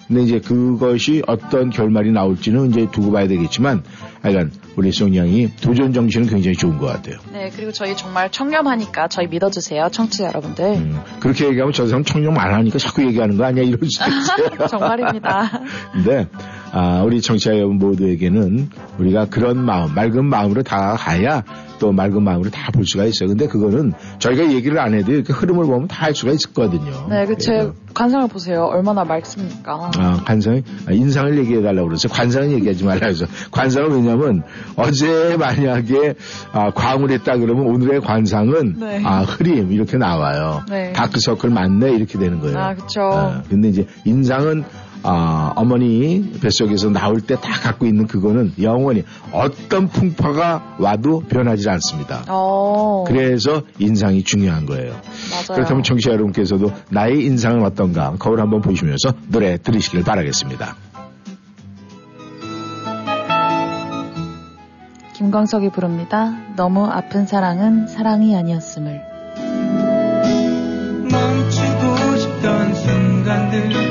[0.07, 3.83] 근데 이제 그것이 어떤 결말이 나올지는 이제 두고 봐야 되겠지만
[4.21, 7.17] 하여간 우리 송 양이 도전 정신은 굉장히 좋은 것 같아요.
[7.33, 10.65] 네, 그리고 저희 정말 청렴하니까 저희 믿어주세요, 청취자 여러분들.
[10.65, 14.67] 음, 그렇게 얘기하면 저 사람 청렴 안 하니까 자꾸 얘기하는 거 아니야 있어요.
[14.69, 15.61] 정말입니다.
[15.93, 16.27] 근데
[16.79, 21.43] 아, 우리 청취자 여러분 모두에게는 우리가 그런 마음, 맑은 마음으로 다가야
[21.79, 23.29] 또 맑은 마음으로 다 볼 수가 있어요.
[23.29, 27.07] 근데 그거는 저희가 얘기를 안 해도 이렇게 흐름을 보면 다 알 수가 있었거든요.
[27.09, 28.65] 네, 그제 그래서, 관상을 보세요.
[28.65, 29.89] 얼마나 맑습니까?
[29.97, 34.43] 아, 관상, 아, 인상을 얘기해 달라고 그래서 관상은 얘기하지 말라 그래서 관상은 왜냐면
[34.75, 36.13] 어제 만약에
[36.51, 39.01] 아, 광을 했다 그러면 오늘의 관상은 네.
[39.03, 40.61] 아, 흐림 이렇게 나와요.
[40.69, 40.93] 네.
[40.93, 42.57] 다크서클 맞네 이렇게 되는 거예요.
[42.59, 43.01] 아, 그쵸.
[43.01, 44.63] 아, 근데 이제 인상은
[45.03, 52.23] 아, 어머니 뱃속에서 나올 때 다 갖고 있는 그거는 영원히 어떤 풍파가 와도 변하지 않습니다.
[52.27, 54.91] 어, 그래서 인상이 중요한 거예요.
[54.91, 55.53] 맞아요.
[55.53, 60.75] 그렇다면 청취자 여러분께서도 나의 인상은 어떤가 거울 한번 보시면서 노래 들으시길 바라겠습니다.
[65.13, 66.31] 김광석이 부릅니다.
[66.55, 69.01] 너무 아픈 사랑은 사랑이 아니었음을.
[71.11, 73.86] 멈추고 싶던 순간들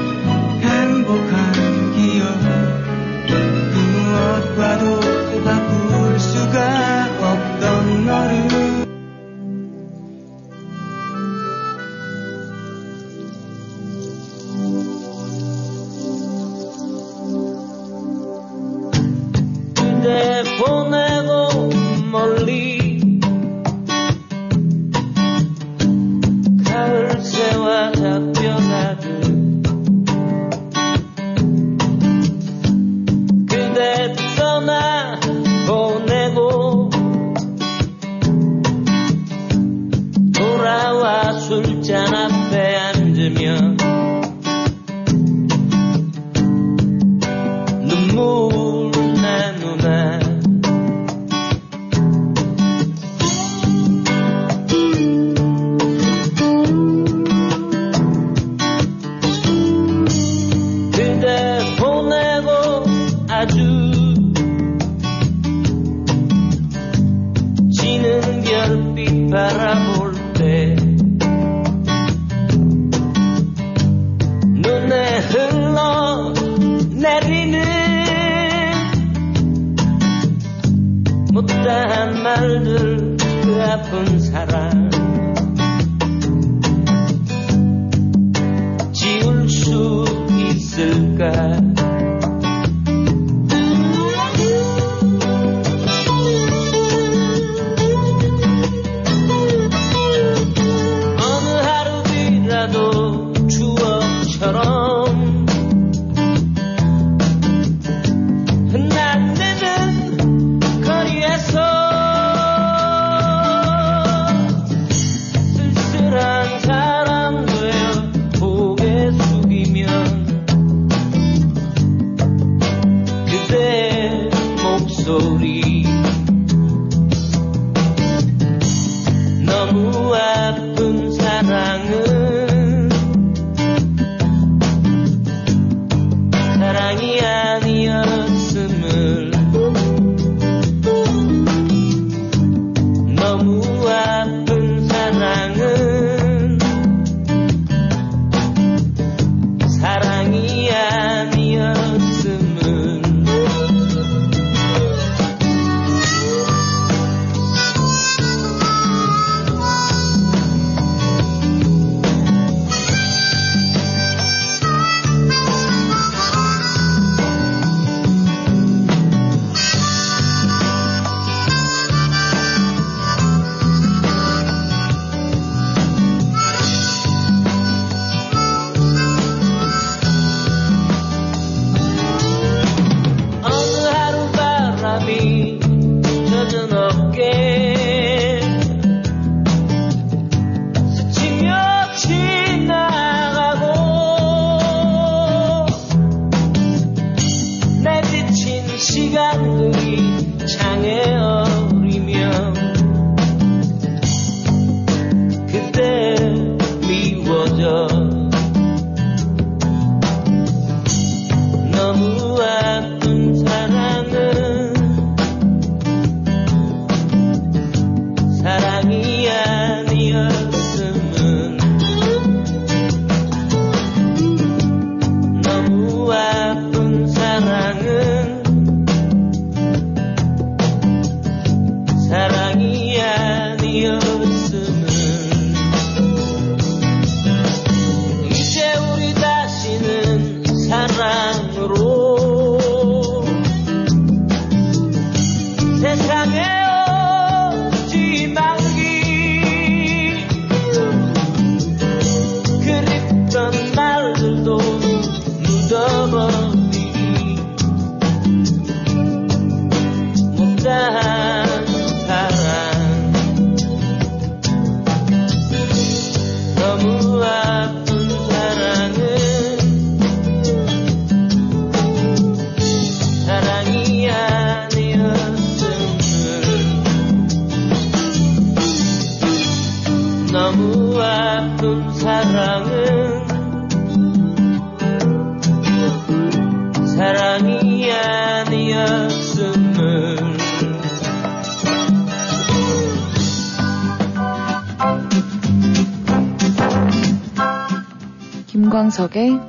[199.56, 201.45] 시간들이 창에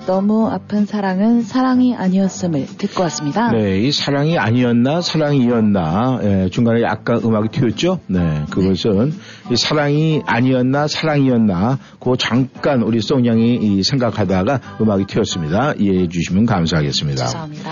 [0.07, 3.51] 너무 아픈 사랑은 사랑이 아니었음을 듣고 왔습니다.
[3.51, 7.99] 네, 이 사랑이 아니었나 사랑이었나 예, 중간에 약간 음악이 튀었죠.
[8.07, 9.13] 네, 그것은
[9.51, 15.73] 이 사랑이 아니었나 사랑이었나 그 잠깐 우리 송양이 이 생각하다가 음악이 튀었습니다.
[15.73, 17.25] 이해해 주시면 감사하겠습니다.
[17.25, 17.71] 감사합니다.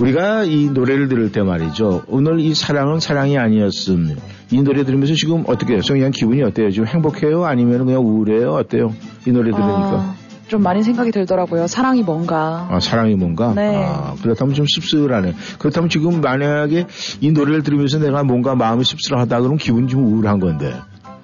[0.00, 2.04] 우리가 이 노래를 들을 때 말이죠.
[2.08, 4.16] 오늘 이 사랑은 사랑이 아니었음.
[4.52, 6.70] 이 노래 들으면서 지금 어떻게 송양 기분이 어때요?
[6.70, 7.44] 지금 행복해요?
[7.44, 8.54] 아니면 그냥 우울해요?
[8.54, 8.94] 어때요?
[9.26, 9.60] 이 노래 들으니까.
[9.60, 11.66] 아, 좀 많이 생각이 들더라고요.
[11.66, 12.68] 사랑이 뭔가.
[12.70, 13.52] 아, 사랑이 뭔가?
[13.54, 13.76] 네.
[13.76, 15.34] 아, 그렇다면 좀 씁쓸하네.
[15.58, 16.86] 그렇다면 지금 만약에
[17.20, 20.74] 이 노래를 들으면서 내가 뭔가 마음이 씁쓸하다 그러면 기분이 좀 우울한 건데.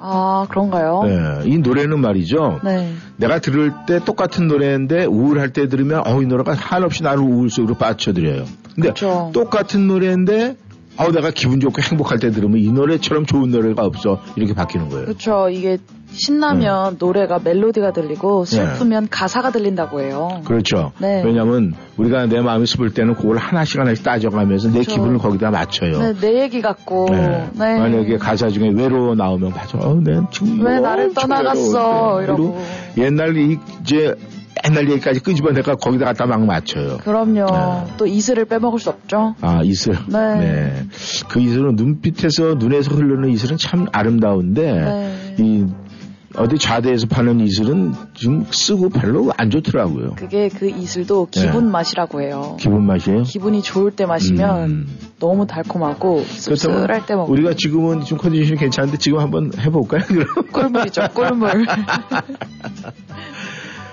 [0.02, 1.02] 아, 그런가요?
[1.04, 1.50] 네.
[1.50, 2.60] 이 노래는 말이죠.
[2.64, 2.94] 네.
[3.16, 7.74] 내가 들을 때 똑같은 노래인데 우울할 때 들으면 어, 이 노래가 한없이 나를 우울 속으로
[7.74, 8.44] 빠쳐들여요.
[8.74, 9.30] 근데 그쵸.
[9.34, 10.56] 똑같은 노래인데
[11.00, 14.20] 어, 내가 기분 좋고 행복할 때 들으면 이 노래처럼 좋은 노래가 없어.
[14.36, 15.06] 이렇게 바뀌는 거예요.
[15.06, 15.48] 그렇죠.
[15.48, 15.78] 이게
[16.12, 20.42] 신나면 노래가 멜로디가 들리고 슬프면 가사가 들린다고 해요.
[20.44, 20.92] 그렇죠.
[20.98, 21.22] 네.
[21.24, 24.90] 왜냐하면 우리가 내 마음이 슬플 때는 그걸 하나씩 하나씩 따져가면서 내 그렇죠.
[24.90, 25.98] 기분을 거기다 맞춰요.
[25.98, 27.06] 네, 내 얘기 같고.
[27.10, 27.48] 네.
[27.52, 27.78] 네.
[27.78, 29.78] 만약에 가사 중에 외로워 나오면 맞아.
[29.78, 32.16] 어, 내 지금 왜 나를 떠나갔어?
[32.16, 32.24] 외로운데.
[32.24, 32.62] 이러고.
[32.98, 34.14] 옛날 이 이제
[34.68, 36.98] 옛날 얘기까지 끄집어내가 거기다 갖다 막 맞춰요.
[36.98, 37.46] 그럼요.
[37.46, 37.94] 네.
[37.96, 39.34] 또 이슬을 빼먹을 수 없죠.
[39.40, 39.94] 아, 이슬.
[40.08, 40.84] 네.
[41.28, 45.36] 그 이슬은 눈빛에서, 눈에서 흐르는 이슬은 참 아름다운데, 네.
[45.38, 45.66] 이,
[46.36, 50.14] 어디 좌대에서 파는 이슬은 지금 쓰고 별로 안 좋더라고요.
[50.14, 51.70] 그게 그 이슬도 기분 네.
[51.70, 52.56] 맛이라고 해요.
[52.60, 53.22] 기분 맛이에요?
[53.22, 54.98] 기분이 좋을 때 마시면 음.
[55.18, 60.02] 너무 달콤하고 씁쓸할 때 먹으면 우리가 지금은 좀 컨디션이 괜찮은데 지금 한번 해볼까요?
[60.06, 60.26] 그럼?
[60.52, 61.66] 꿀물이죠, 꿀물.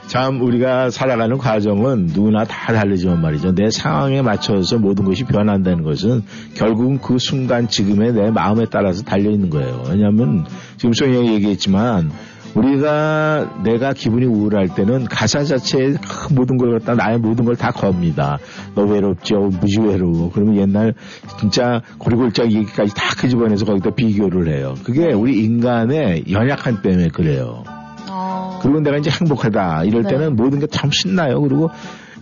[0.08, 3.54] 참 우리가 살아가는 과정은 누구나 다 다르지만 말이죠.
[3.54, 6.24] 내 상황에 맞춰서 모든 것이 변한다는 것은
[6.56, 9.84] 결국은 그 순간 지금의 내 마음에 따라서 달려 있는 거예요.
[9.90, 10.46] 왜냐하면
[10.78, 12.10] 지금 소영이 얘기했지만
[12.56, 17.72] 우리가 내가 기분이 우울할 때는 가사 자체에 그 모든 걸 갖다 나의 모든 걸 다
[17.72, 18.40] 겁니다.
[18.76, 20.32] 너 외롭죠, 무지 외로워.
[20.32, 20.94] 그러면 옛날
[21.40, 24.74] 진짜 고리골짜기 얘기까지 다 끄집어내서 거기다 비교를 해요.
[24.84, 27.64] 그게 우리 인간의 연약한 때문에 그래요.
[28.10, 30.10] 어, 그리고 내가 이제 행복하다 이럴 네.
[30.10, 31.42] 때는 모든 게 참 신나요.
[31.42, 31.70] 그리고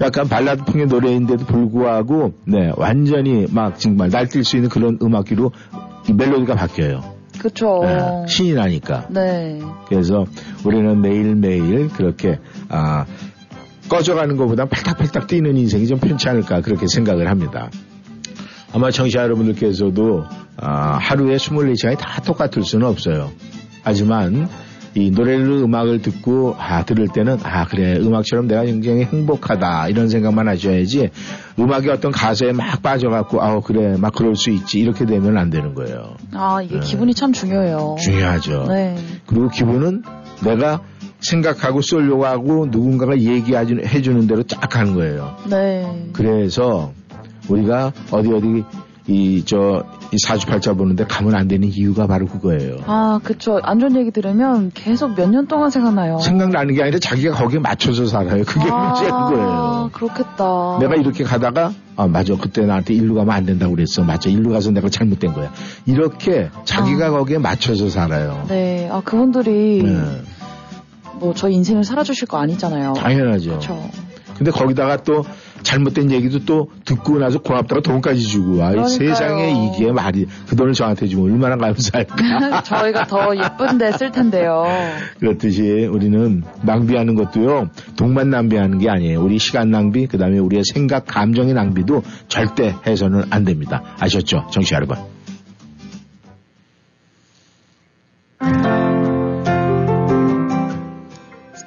[0.02, 5.52] 약간 발라드풍의 노래인데도 불구하고 네 완전히 막 정말 날뛸 수 있는 그런 음악기로
[6.10, 7.16] 이 멜로디가 바뀌어요.
[7.40, 7.82] 그쵸.
[7.84, 9.08] 네, 신이 나니까.
[9.10, 9.60] 네.
[9.88, 10.26] 그래서
[10.64, 13.06] 우리는 매일 매일 그렇게 아
[13.90, 17.70] 꺼져가는 것보다 팔딱팔딱 뛰는 인생이 좀 편치 않을까 그렇게 생각을 합니다.
[18.74, 20.24] 아마 청취자 여러분들께서도
[20.58, 23.32] 아, 하루에 24시간이 다 똑같을 수는 없어요.
[23.84, 24.48] 하지만
[24.96, 30.48] 이 노래를 음악을 듣고 아 들을 때는 아 그래 음악처럼 내가 굉장히 행복하다 이런 생각만
[30.48, 31.10] 하셔야지
[31.60, 35.74] 음악의 어떤 가사에 막 빠져갖고 아 그래 막 그럴 수 있지 이렇게 되면 안 되는
[35.74, 36.16] 거예요.
[36.34, 36.80] 아, 이게 네.
[36.80, 37.98] 기분이 참 중요해요.
[38.00, 38.68] 중요하죠.
[38.70, 38.96] 네.
[39.26, 40.04] 그리고 기분은
[40.46, 40.82] 내가
[41.20, 45.36] 생각하고 쏠려고 하고 누군가가 얘기해 주는 대로 쫙 가는 거예요.
[45.50, 46.10] 네.
[46.14, 46.94] 그래서
[47.50, 48.64] 우리가 어디 어디
[49.08, 52.78] 이 저이 사주팔자 보는데 가면 안 되는 이유가 바로 그거예요.
[52.88, 53.60] 아, 그쵸.
[53.62, 56.18] 안 좋은 얘기 들으면 계속 몇 년 동안 생각나요.
[56.18, 58.44] 생각나는 게 아니라 자기가 거기에 맞춰서 살아요.
[58.46, 59.90] 그게 아, 문제인 거예요.
[59.94, 60.80] 그렇겠다.
[60.80, 64.72] 내가 이렇게 가다가 아 맞아 그때 나한테 일로 가면 안 된다고 그랬어 맞아 일로 가서
[64.72, 65.50] 내가 잘못된 거야
[65.86, 67.12] 이렇게 자기가 아.
[67.12, 68.90] 거기에 맞춰서 살아요 네.
[68.92, 70.22] 아, 그분들이 네,
[71.20, 72.94] 뭐 저희 인생을 살아주실 거 아니잖아요.
[72.94, 73.90] 당연하죠 그렇죠.
[74.38, 75.24] 근데 거기다가 또
[75.66, 78.88] 잘못된 얘기도 또 듣고 나서 고맙다고 돈까지 주고 아.
[78.88, 84.64] 세상에 이게 말이 그 돈을 저한테 주면 얼마나 감사할까 저희가 더 예쁜데 쓸 텐데요.
[85.20, 91.06] 그렇듯이 우리는 낭비하는 것도요 돈만 낭비하는 게 아니에요 우리 시간 낭비 그 다음에 우리의 생각
[91.06, 94.98] 감정의 낭비도 절대 해서는 안 됩니다 아셨죠 청취자 여러분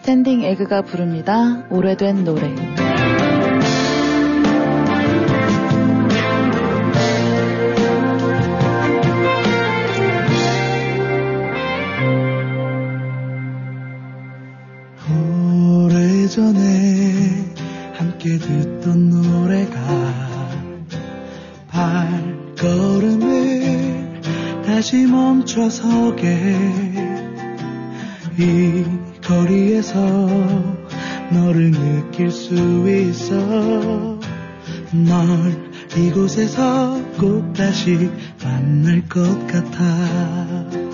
[0.09, 1.67] 스탠딩 에그가 부릅니다.
[1.71, 2.78] 오래된 노래.
[25.69, 26.25] 멈춰서게
[28.39, 28.85] 이
[29.23, 30.01] 거리에서
[31.31, 32.55] 너를 느낄 수
[32.89, 34.19] 있어.
[34.93, 38.11] 널 이곳에서 꼭 다시
[38.43, 40.88] 만날 것 같아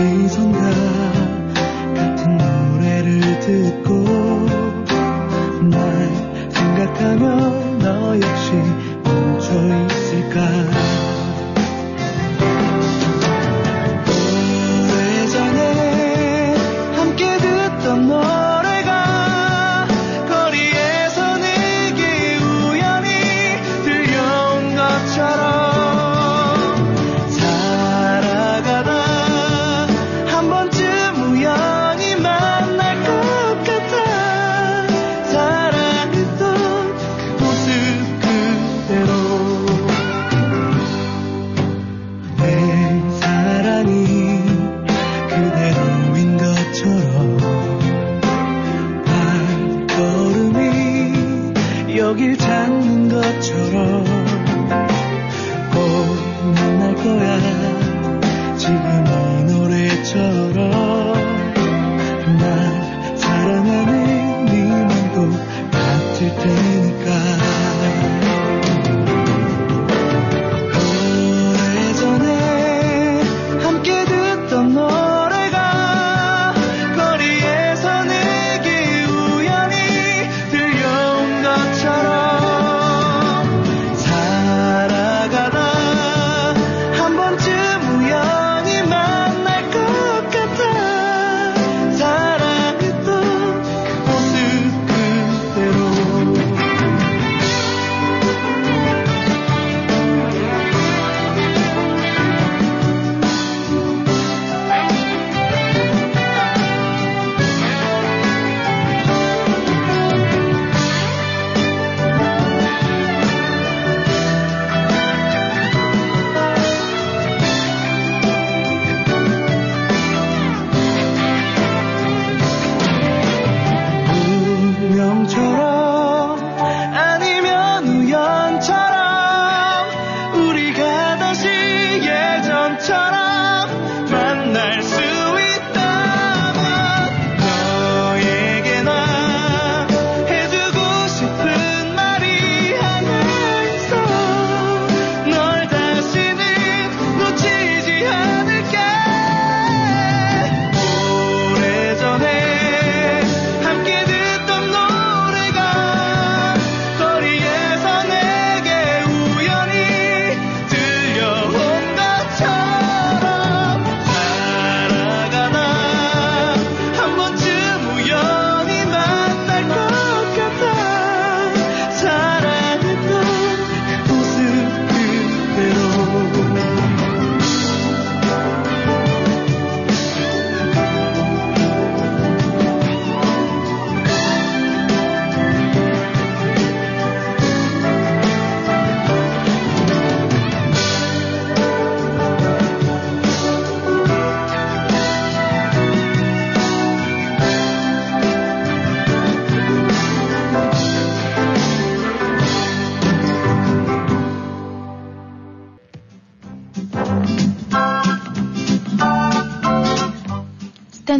[0.00, 0.49] 어디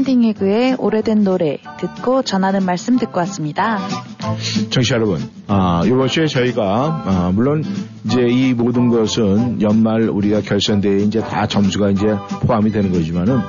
[0.01, 3.79] 스탠딩 에그의 오래된 노래 듣고 전하는 말씀 듣고 왔습니다.
[4.71, 7.63] 청취자 여러분, 아, 이번 주에 저희가, 아, 물론
[8.05, 12.07] 이제 이 모든 것은 연말 우리가 결선 때에 이제 다 점수가 이제
[12.47, 13.41] 포함이 되는 거지만은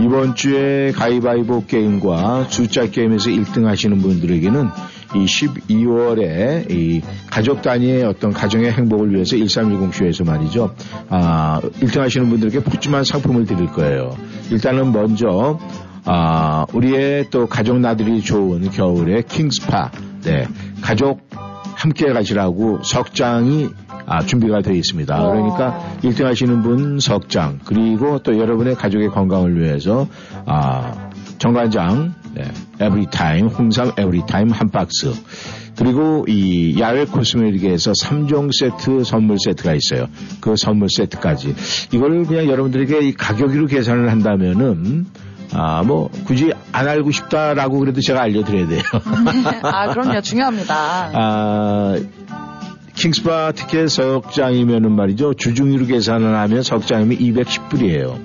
[0.00, 4.68] 이번 주에 가위바위보 게임과 숫자 게임에서 1등 하시는 분들에게는
[5.14, 10.74] 이 12월에 이 가족 단위의 어떤 가정의 행복을 위해서 1310쇼에서 말이죠.
[11.08, 14.16] 아, 1등 하시는 분들에게 푸짐한 상품을 드릴 거예요.
[14.50, 15.58] 일단은 먼저
[16.04, 19.90] 아, 우리의 또 가족 나들이 좋은 겨울에 킹스파,
[20.22, 20.46] 네,
[20.80, 21.28] 가족
[21.74, 23.68] 함께 가시라고 석장이
[24.06, 25.22] 아, 준비가 되어 있습니다.
[25.22, 25.30] 와.
[25.30, 30.08] 그러니까 1등 하시는 분 석장, 그리고 또 여러분의 가족의 건강을 위해서,
[30.46, 32.44] 아, 정관장, 네,
[32.80, 35.12] 에브리타임, 홍삼 에브리타임 한 박스.
[35.76, 40.08] 그리고 이 야외 코스메틱에서 3종 세트 선물 세트가 있어요.
[40.40, 41.54] 그 선물 세트까지.
[41.92, 45.06] 이걸 그냥 여러분들에게 이 가격으로 계산을 한다면은,
[45.52, 48.82] 아, 뭐, 굳이 안 알고 싶다라고 그래도 제가 알려드려야 돼요.
[49.62, 50.20] 아, 그럼요.
[50.20, 51.10] 중요합니다.
[51.14, 51.96] 아,
[52.94, 55.34] 킹스파 티켓 석장이면은 말이죠.
[55.34, 58.18] 주중으로 계산을 하면 석장이면 210불이에요.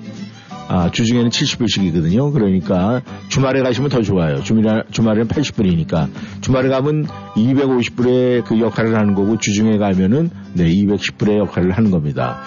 [0.68, 2.32] 아, 주중에는 70불씩이거든요.
[2.32, 4.42] 그러니까 주말에 가시면 더 좋아요.
[4.42, 6.08] 주말, 주말에는 80불이니까.
[6.40, 7.06] 주말에 가면
[7.36, 12.40] 250불의 그 역할을 하는 거고 주중에 가면은 네, 210불의 역할을 하는 겁니다.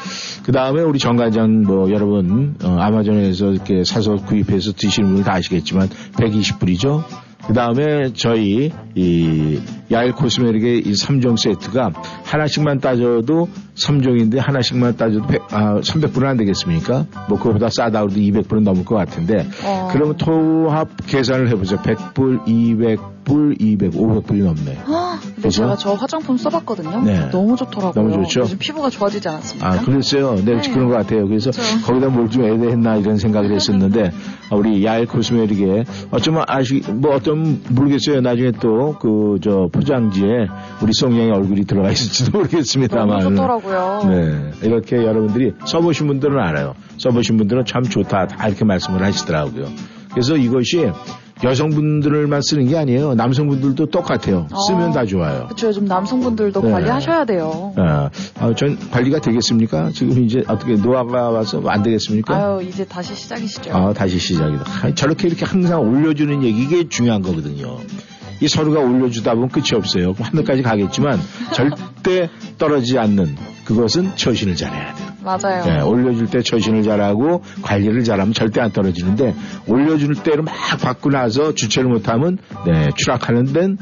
[0.43, 5.89] 그 다음에 우리 정관장 뭐 여러분 어, 아마존에서 이렇게 사서 구입해서 드시는 분들 다 아시겠지만
[5.89, 7.26] 120불이죠.
[7.47, 11.91] 그 다음에 저희 이 야일 코스메틱의 이 3종 세트가
[12.25, 17.05] 하나씩만 따져도 3종인데 하나씩만 따져도 100, 아, 300불은 안 되겠습니까?
[17.29, 19.87] 뭐 그거보다 싸다 그래도 200불은 넘을 것 같은데 어.
[19.91, 21.77] 그러면 토합 계산을 해보죠.
[21.77, 24.77] 100불, 200 불, 200, 500불이 넘네.
[24.85, 25.49] 아, 근데?
[25.49, 27.01] 제가 저 화장품 써봤거든요.
[27.01, 27.29] 네.
[27.29, 27.91] 너무 좋더라고요.
[27.93, 28.41] 너무 좋죠?
[28.41, 29.67] 요즘 피부가 좋아지지 않았습니까?
[29.67, 30.35] 아, 그랬어요.
[30.35, 30.71] 네, 네.
[30.71, 31.27] 그런 것 같아요.
[31.27, 31.85] 그래서 그렇죠.
[31.85, 34.11] 거기다 뭘좀 해야 했나 이런 생각을 했었는데,
[34.49, 38.21] 아, 우리 야일 코스메틱에 어쩌면 아시, 뭐 어떤, 모르겠어요.
[38.21, 40.47] 나중에 또 그, 저, 포장지에
[40.81, 43.19] 우리 송양의 얼굴이 들어가 있을지도 모르겠습니다만.
[43.19, 44.01] 너무 좋더라고요.
[44.09, 44.51] 네.
[44.63, 46.75] 이렇게 여러분들이 써보신 분들은 알아요.
[46.97, 48.27] 써보신 분들은 참 좋다.
[48.27, 49.65] 다 이렇게 말씀을 하시더라고요.
[50.11, 50.89] 그래서 이것이
[51.43, 53.13] 여성분들만 쓰는 게 아니에요.
[53.15, 54.47] 남성분들도 똑같아요.
[54.67, 54.91] 쓰면 어.
[54.91, 55.45] 다 좋아요.
[55.45, 55.67] 그렇죠.
[55.67, 56.71] 요즘 남성분들도 네.
[56.71, 57.73] 관리하셔야 돼요.
[57.77, 58.09] 아,
[58.39, 59.91] 아, 전 관리가 되겠습니까?
[59.93, 62.35] 지금 이제 어떻게 노화가 와서 안 되겠습니까?
[62.35, 63.71] 아유, 이제 다시 시작이시죠.
[63.73, 64.63] 아, 다시 시작이다.
[64.83, 67.77] 아, 저렇게 이렇게 항상 올려주는 얘기, 이게 중요한 거거든요.
[68.39, 70.13] 이 서로가 올려주다 보면 끝이 없어요.
[70.19, 71.19] 하늘까지 가겠지만
[71.53, 73.35] 절대 떨어지지 않는
[73.67, 75.07] 그것은 처신을 잘해야 돼요.
[75.21, 75.65] 맞아요.
[75.65, 79.35] 네, 올려줄 때 처신을 잘하고 관리를 잘하면 절대 안 떨어지는데
[79.67, 83.77] 올려줄 때로 막 받고 나서 주체를 못하면 네, 추락하는 데는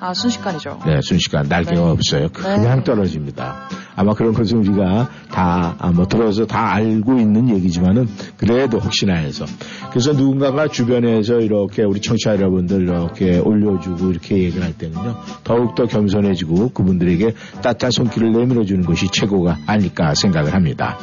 [0.00, 0.80] 아, 순식간이죠.
[0.86, 1.90] 네, 순식간 날개가 네.
[1.90, 2.28] 없어요.
[2.32, 2.84] 그냥 네.
[2.84, 3.68] 떨어집니다.
[3.96, 9.44] 아마 그런 것을 우리가 다, 아, 뭐, 들어서 다 알고 있는 얘기지만은, 그래도 혹시나 해서.
[9.90, 16.70] 그래서 누군가가 주변에서 이렇게 우리 청취자 여러분들 이렇게 올려주고 이렇게 얘기를 할 때는요, 더욱더 겸손해지고
[16.70, 20.96] 그분들에게 따뜻한 손길을 내밀어주는 것이 최고가 아닐까 생각을 합니다.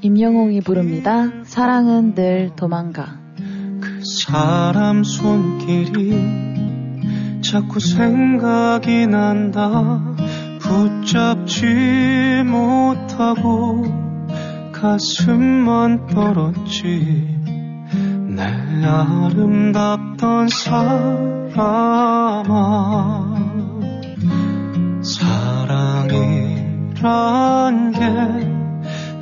[0.00, 1.30] 임영웅이 부릅니다.
[1.44, 3.21] 사랑은 늘 도망가.
[4.02, 6.10] 그 사람 손길이
[7.40, 10.02] 자꾸 생각이 난다.
[10.58, 13.84] 붙잡지 못하고
[14.72, 17.28] 가슴만 떨었지.
[18.26, 18.42] 내
[18.84, 21.62] 아름답던 사람아
[25.02, 27.02] 사랑이란
[27.92, 28.52] 게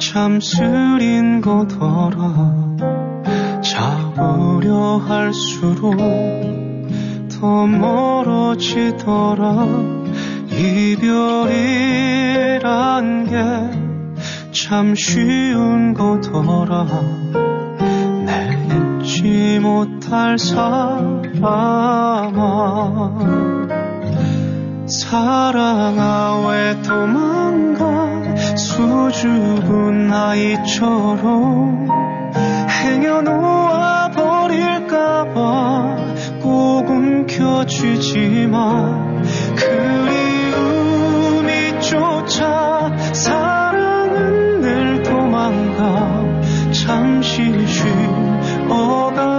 [0.01, 2.69] 참 쓰린 거더라
[3.62, 5.96] 잡으려 할수록
[7.28, 9.66] 더 멀어지더라.
[10.50, 11.66] 이별이란
[13.26, 13.80] 게
[14.52, 16.86] 참 쉬운 거더라.
[18.24, 18.58] 내
[19.02, 21.50] 잊지 못할 사람아.
[24.86, 31.88] 사랑아 왜 도망가 수줍은 아이처럼
[32.91, 35.97] 행여놓아 버릴까봐
[36.43, 38.51] 꼭 움켜쥐지만
[39.57, 46.24] 그리움이 쫓아 사랑은 늘 도망가
[46.72, 49.30] 잠시 쉬어가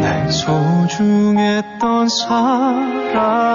[0.00, 3.46] 내 소중했던 사람아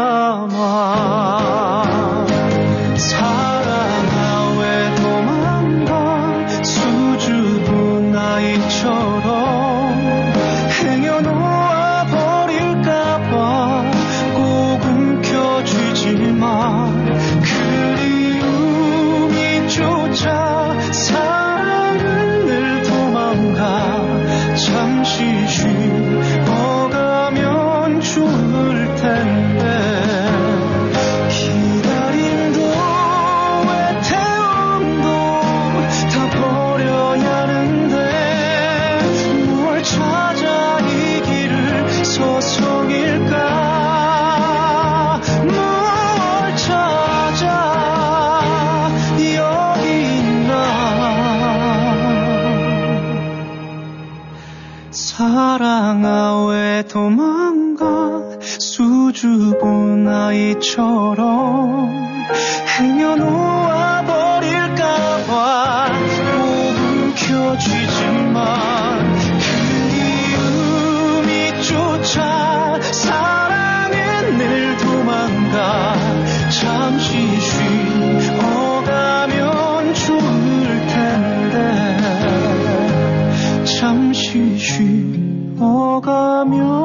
[56.91, 61.89] 도망가 수줍은 아이처럼
[62.77, 66.35] 행여놓아 버릴까봐 꼭
[67.15, 68.43] 움켜쥐지만
[71.15, 75.95] 그리움이 쫓아 사랑은 늘 도망가
[76.49, 77.39] 잠시
[78.29, 81.57] 쉬어가면 좋을 텐데
[83.79, 84.57] 잠시
[85.57, 86.80] 쉬어가면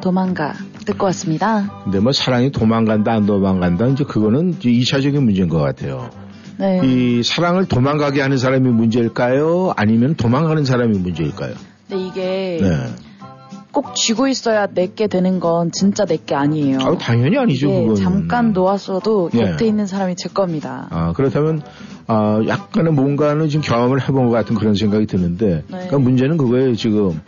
[0.00, 0.54] 도망가
[0.86, 1.82] 듣고 왔습니다.
[1.84, 6.10] 근데 뭐 사랑이 도망간다 안 도망간다 이제 그거는 이제 2차적인 문제인 것 같아요.
[6.58, 6.80] 네.
[6.84, 9.72] 이 사랑을 도망가게 하는 사람이 문제일까요?
[9.76, 11.54] 아니면 도망가는 사람이 문제일까요?
[11.88, 12.76] 근데 이게 네.
[13.72, 16.78] 꼭 쥐고 있어야 내게 되는 건 진짜 내게 아니에요.
[16.80, 18.02] 아, 당연히 아니죠, 이게 그거는.
[18.02, 19.38] 잠깐 놓았어도 예.
[19.38, 20.88] 곁에 있는 사람이 제 겁니다.
[20.90, 21.62] 아, 그렇다면,
[22.08, 25.62] 아, 약간의 뭔가는 지금 경험을 해본 것 같은 그런 생각이 드는데, 네.
[25.68, 27.20] 그러니까 문제는 그거예요, 지금.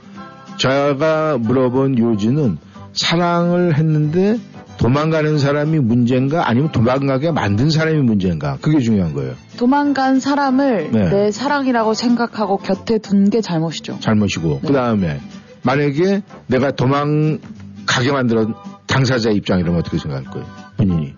[0.62, 2.56] 제가 물어본 요지는
[2.92, 4.38] 사랑을 했는데
[4.76, 9.34] 도망가는 사람이 문제인가 아니면 도망가게 만든 사람이 문제인가 그게 중요한 거예요.
[9.56, 11.10] 도망간 사람을 네.
[11.10, 13.98] 내 사랑이라고 생각하고 곁에 둔 게 잘못이죠.
[13.98, 14.68] 잘못이고 네.
[14.68, 15.20] 그 다음에
[15.62, 18.54] 만약에 내가 도망가게 만들어
[18.86, 20.46] 당사자 입장이라면 어떻게 생각할 거예요,
[20.76, 21.14] 본인이?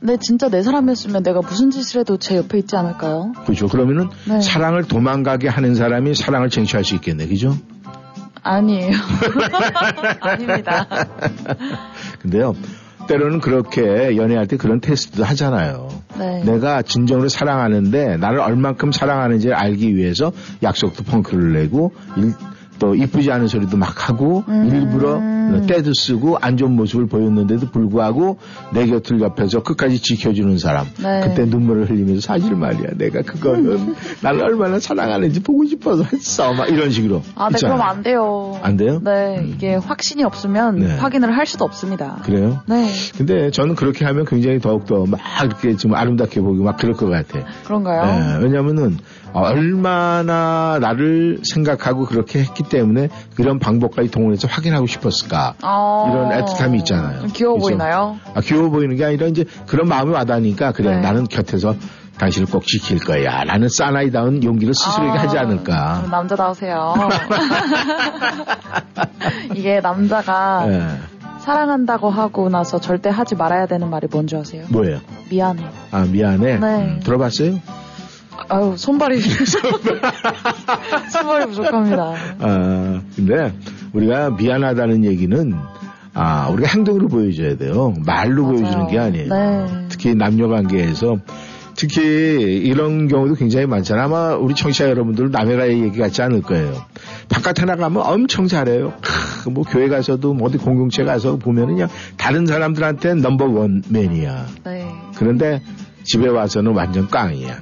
[0.00, 3.32] 근데 진짜 내 사람이었으면 내가 무슨 짓을 해도 제 옆에 있지 않을까요?
[3.44, 3.68] 그렇죠.
[3.68, 4.40] 그러면은 네.
[4.40, 7.56] 사랑을 도망가게 하는 사람이 사랑을 쟁취할 수 있겠네, 그죠?
[8.42, 8.92] 아니에요.
[10.20, 10.86] 아닙니다.
[12.20, 12.54] 근데요,
[13.08, 15.88] 때로는 그렇게 연애할 때 그런 테스트도 하잖아요.
[16.18, 16.42] 네.
[16.44, 20.32] 내가 진정으로 사랑하는데 나를 얼만큼 사랑하는지 를 알기 위해서
[20.62, 22.34] 약속도 펑크를 내고 일-
[22.78, 24.68] 또 이쁘지 않은 소리도 막 하고 음.
[24.72, 25.20] 일부러
[25.66, 28.38] 때도 쓰고 안 좋은 모습을 보였는데도 불구하고
[28.72, 31.20] 내 곁을 옆에서 끝까지 지켜주는 사람 네.
[31.24, 36.90] 그때 눈물을 흘리면서 사실 말이야 내가 그거는 나를 얼마나 사랑하는지 보고 싶어서 했어 막 이런
[36.90, 37.76] 식으로 아, 네, 있잖아요.
[37.78, 38.58] 그럼 안 돼요.
[38.62, 39.00] 안 돼요?
[39.02, 40.96] 네, 이게 확신이 없으면 네.
[40.98, 42.20] 확인을 할 수도 없습니다.
[42.24, 42.60] 그래요?
[42.66, 46.94] 네, 근데 저는 그렇게 하면 굉장히 더욱 더 막 이렇게 좀 아름답게 보이고 막 그럴
[46.94, 47.40] 것 같아.
[47.64, 48.02] 그런가요?
[48.38, 48.98] 예, 왜냐면은
[49.32, 55.54] 얼마나 나를 생각하고 그렇게 했기 때문에 그런 방법까지 동원해서 확인하고 싶었을까.
[55.62, 57.20] 아, 이런 애틋함이 있잖아요.
[57.20, 57.68] 좀 귀여워 그죠?
[57.68, 58.16] 보이나요?
[58.34, 61.00] 아, 귀여워 보이는 게 아니라 이제 그런 마음이 와닿으니까 그래 네.
[61.00, 61.74] 나는 곁에서
[62.18, 63.44] 당신을 꼭 지킬 거야.
[63.44, 66.00] 라는 사나이다운 용기를 스스로에게 아, 하지 않을까.
[66.02, 66.94] 좀 남자다우세요.
[69.54, 70.82] 이게 남자가 예,
[71.40, 74.64] 사랑한다고 하고 나서 절대 하지 말아야 되는 말이 뭔지 아세요?
[74.68, 74.98] 뭐예요?
[75.30, 75.64] 미안해.
[75.92, 76.58] 아 미안해.
[76.58, 76.66] 네.
[76.66, 77.60] 음, 들어봤어요?
[78.48, 79.20] 아유, 손발이.
[81.12, 82.14] 손발이 부족합니다.
[82.38, 83.52] 아, 근데
[83.92, 85.54] 우리가 미안하다는 얘기는
[86.14, 87.94] 아, 우리가 행동으로 보여줘야 돼요.
[88.04, 88.56] 말로 맞아요.
[88.56, 89.28] 보여주는 게 아니에요.
[89.34, 89.86] 네.
[89.88, 91.18] 특히 남녀 관계에서
[91.76, 94.06] 특히 이런 경우도 굉장히 많잖아요.
[94.06, 96.74] 아마 우리 청취자 여러분들 남의 가의 얘기 같지 않을 거예요.
[97.28, 98.94] 바깥에 나가면 엄청 잘해요.
[99.00, 104.46] 크, 뭐 교회 가서도 뭐 어디 공동체 가서 보면은 그냥 다른 사람들한테는 넘버 원 맨이야.
[104.64, 104.88] 네.
[105.16, 105.62] 그런데
[106.02, 107.58] 집에 와서는 완전 깡이야.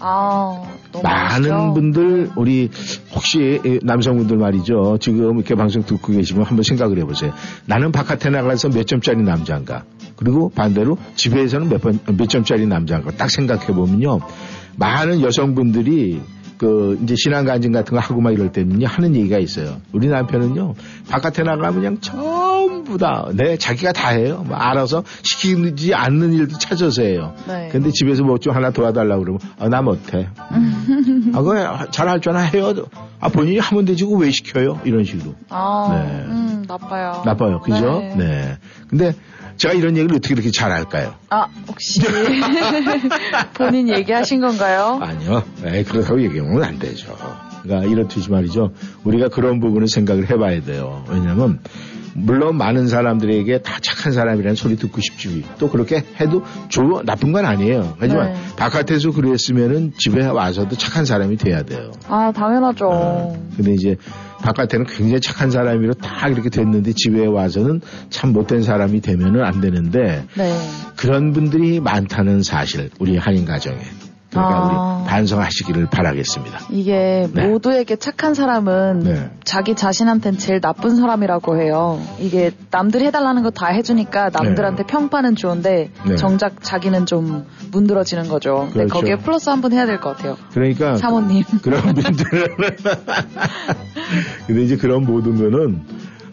[0.00, 0.62] 아,
[1.02, 1.74] 많은 멋있죠?
[1.74, 2.70] 분들 우리
[3.14, 4.98] 혹시 이 남성분들 말이죠.
[5.00, 7.32] 지금 이렇게 방송 듣고 계시면 한번 생각을 해보세요.
[7.66, 9.84] 나는 바깥에 나가서 몇 점짜리 남자인가?
[10.16, 14.20] 그리고 반대로 집에서는 몇 번, 몇 점짜리 남자인가 딱 생각해 보면요.
[14.76, 16.20] 많은 여성분들이
[16.60, 19.80] 그 이제 신앙 간증 같은 거 하고 막 이럴 때는요 하는 얘기가 있어요.
[19.94, 20.74] 우리 남편은요
[21.08, 24.44] 바깥에 나가면 그냥 전부 다네 자기가 다 해요.
[24.46, 27.32] 뭐 알아서 시키지 않는 일도 찾아서 해요.
[27.48, 27.70] 네.
[27.72, 30.28] 근데 집에서 뭐 좀 하나 도와달라고 그러면 아, 나 못해.
[30.36, 32.74] 아 그거 잘할 줄 아나 해요.
[33.20, 34.80] 아 본인이 하면 되지 왜 시켜요?
[34.84, 36.24] 이런 식으로 아, 네.
[36.26, 37.22] 음, 나빠요.
[37.24, 37.60] 나빠요.
[37.60, 38.00] 그죠?
[38.00, 38.14] 네.
[38.18, 38.58] 네.
[38.88, 39.14] 근데
[39.60, 41.16] 제가 이런 얘기를 어떻게 그렇게 잘할까요?
[41.28, 42.00] 아, 혹시
[43.52, 44.98] 본인 얘기하신 건가요?
[45.02, 45.44] 아니요.
[45.66, 47.14] 에이, 그렇다고 얘기하면 안 되죠.
[47.62, 48.72] 그러니까 이렇듯이 말이죠.
[49.04, 51.04] 우리가 그런 부분을 생각을 해봐야 돼요.
[51.10, 51.60] 왜냐하면
[52.14, 55.44] 물론 많은 사람들에게 다 착한 사람이라는 소리 듣고 싶지.
[55.58, 57.96] 또 그렇게 해도 좋 나쁜 건 아니에요.
[57.98, 58.38] 하지만 네.
[58.56, 61.90] 바깥에서 그랬으면은 집에 와서도 착한 사람이 돼야 돼요.
[62.08, 62.88] 아, 당연하죠.
[62.90, 63.96] 어, 근데 이제
[64.42, 67.80] 바깥에는 굉장히 착한 사람으로 다 이렇게 됐는데 집에 와서는
[68.10, 70.58] 참 못된 사람이 되면은 안 되는데 네.
[70.96, 73.80] 그런 분들이 많다는 사실 우리 한인 가정에
[74.30, 75.00] 그러니까 아.
[75.02, 76.60] 우리 반성하시기를 바라겠습니다.
[76.70, 77.46] 이게 네.
[77.48, 79.30] 모두에게 착한 사람은 네.
[79.44, 82.00] 자기 자신한텐 제일 나쁜 사람이라고 해요.
[82.20, 86.16] 이게 남들이 해달라는 거 다 해주니까 남들한테 평판은 좋은데 네.
[86.16, 88.68] 정작 자기는 좀 문드러지는 거죠.
[88.72, 88.94] 근데 그렇죠.
[88.94, 90.36] 거기에 플러스 한 번 해야 될 것 같아요.
[90.54, 91.42] 그러니까 사모님.
[91.62, 92.46] 그런 분들은
[94.46, 95.82] 근데 이제 그런 모든 거는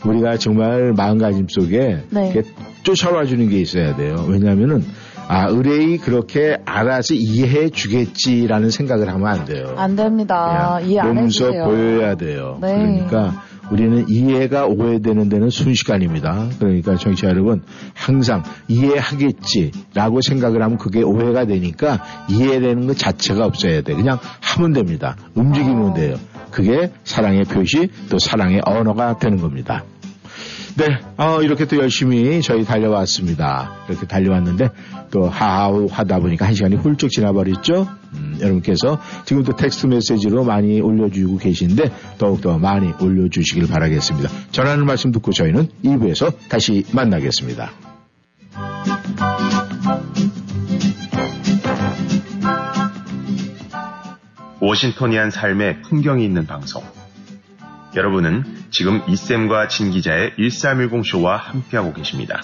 [0.05, 2.43] 우리가 정말 마음가짐 속에 네.
[2.83, 4.25] 쫓아와 주는 게 있어야 돼요.
[4.29, 4.85] 왜냐하면은
[5.27, 9.73] 아 의뢰이 그렇게 알아서 이해해 주겠지라는 생각을 하면 안 돼요.
[9.75, 10.79] 안 됩니다.
[10.81, 11.65] 이해 안 몸소 해주세요.
[11.65, 12.57] 보여야 돼요.
[12.61, 12.75] 네.
[12.77, 16.47] 그러니까 우리는 이해가 오해되는 데는 순식간입니다.
[16.59, 17.61] 그러니까 정치자 여러분
[17.93, 23.93] 항상 이해하겠지라고 생각을 하면 그게 오해가 되니까 이해되는 것 자체가 없어야 돼.
[23.93, 25.17] 그냥 하면 됩니다.
[25.35, 25.93] 움직이면 어.
[25.93, 26.15] 돼요.
[26.51, 29.83] 그게 사랑의 표시 또 사랑의 언어가 되는 겁니다.
[30.77, 33.73] 네, 어, 이렇게 또 열심히 저희 달려왔습니다.
[33.89, 34.69] 이렇게 달려왔는데
[35.09, 37.87] 또 하하우 하다 보니까 한 시간이 훌쩍 지나버렸죠.
[38.13, 44.29] 음, 여러분께서 지금도 텍스트 메시지로 많이 올려주고 계신데 더욱더 많이 올려주시길 바라겠습니다.
[44.51, 47.71] 전하는 말씀 듣고 저희는 2부에서 다시 만나겠습니다.
[54.59, 56.83] 워싱턴이한 삶의 풍경이 있는 방송.
[57.97, 62.43] 여러분은 지금 이쌤과 진 기자의 1310쇼와 함께하고 계십니다.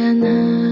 [0.00, 0.69] sana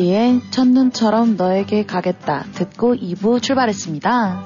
[0.00, 4.44] 빌리의 첫눈처럼 너에게 가겠다 듣고 2부 출발했습니다.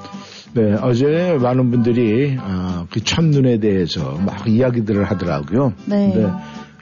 [0.53, 5.73] 네, 어제 많은 분들이 아, 그 첫눈에 대해서 막 이야기들을 하더라고요.
[5.85, 6.11] 네.
[6.13, 6.31] 근데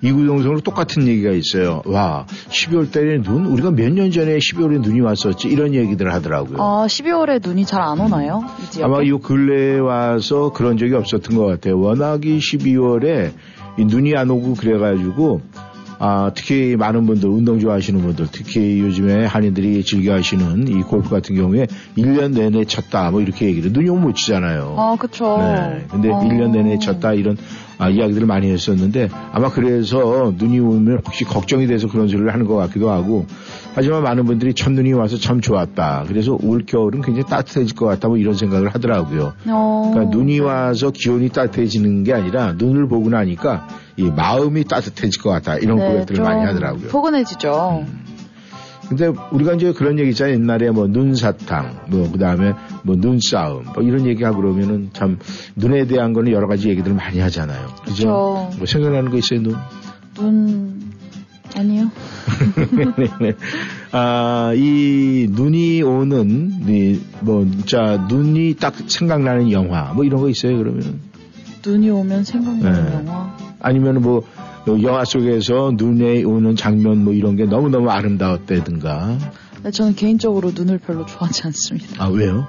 [0.02, 1.82] 이구동성으로 똑같은 얘기가 있어요.
[1.86, 3.48] 와, 12월 달에 눈?
[3.48, 5.48] 우리가 몇 년 전에 12월에 눈이 왔었지?
[5.50, 6.58] 이런 얘기들을 하더라고요.
[6.62, 8.44] 아, 12월에 눈이 잘 안 오나요?
[8.64, 8.86] 이 지역에?
[8.86, 11.80] 아마 이 근래에 와서 그런 적이 없었던 것 같아요.
[11.80, 13.32] 워낙이 12월에
[13.78, 15.42] 이 눈이 안 오고 그래가지고
[16.02, 21.36] 아, 특히 많은 분들, 운동 좋아하시는 분들, 특히 요즘에 한인들이 즐겨 하시는 이 골프 같은
[21.36, 24.76] 경우에 1년 내내 쳤다, 뭐 이렇게 얘기를, 눈이 오면 못 치잖아요.
[24.78, 25.38] 아, 그쵸.
[25.40, 25.86] 네.
[25.92, 26.20] 근데 어.
[26.22, 27.38] 1년 내내 쳤다 이런
[27.80, 32.56] 아, 이야기들을 많이 했었는데 아마 그래서 눈이 오면 혹시 걱정이 돼서 그런 소리를 하는 것
[32.56, 33.26] 같기도 하고
[33.74, 36.04] 하지만 많은 분들이 첫눈이 와서 참 좋았다.
[36.08, 39.34] 그래서 올 겨울은 굉장히 따뜻해질 것 같다 뭐 이런 생각을 하더라고요.
[39.48, 39.92] 어.
[39.94, 45.56] 그러니까 눈이 와서 기온이 따뜻해지는 게 아니라 눈을 보고 나니까 이 마음이 따뜻해질 것 같다
[45.58, 46.90] 이런 고백들을 네, 좀 많이 하더라고요.
[46.90, 47.86] 포근해지죠.
[48.90, 50.34] 근데 우리가 이제 그런 얘기 있잖아요.
[50.34, 55.20] 옛날에 뭐 눈사탕, 뭐 그다음에 뭐 눈싸움, 뭐 이런 얘기하고 그러면은 참
[55.56, 57.68] 눈에 대한 거는 여러 가지 얘기들 을 많이 하잖아요.
[57.86, 58.08] 그죠?
[58.58, 59.56] 뭐 생각나는 거 있어요, 눈?
[60.16, 60.82] 눈,
[61.56, 61.92] 아니요.
[63.22, 63.34] 네.
[63.92, 70.58] 아, 이 눈이 오는 이, 뭐 진짜 눈이 딱 생각나는 영화 뭐 이런 거 있어요,
[70.58, 71.00] 그러면은?
[71.64, 72.94] 눈이 오면 생각나는 네.
[72.96, 73.38] 영화.
[73.60, 74.24] 아니면 뭐
[74.84, 79.18] 영화 속에서 눈에 오는 장면 뭐 이런 게 너무너무 아름다웠다든가.
[79.56, 82.04] 근데 저는 개인적으로 눈을 별로 좋아하지 않습니다.
[82.04, 82.48] 아, 왜요?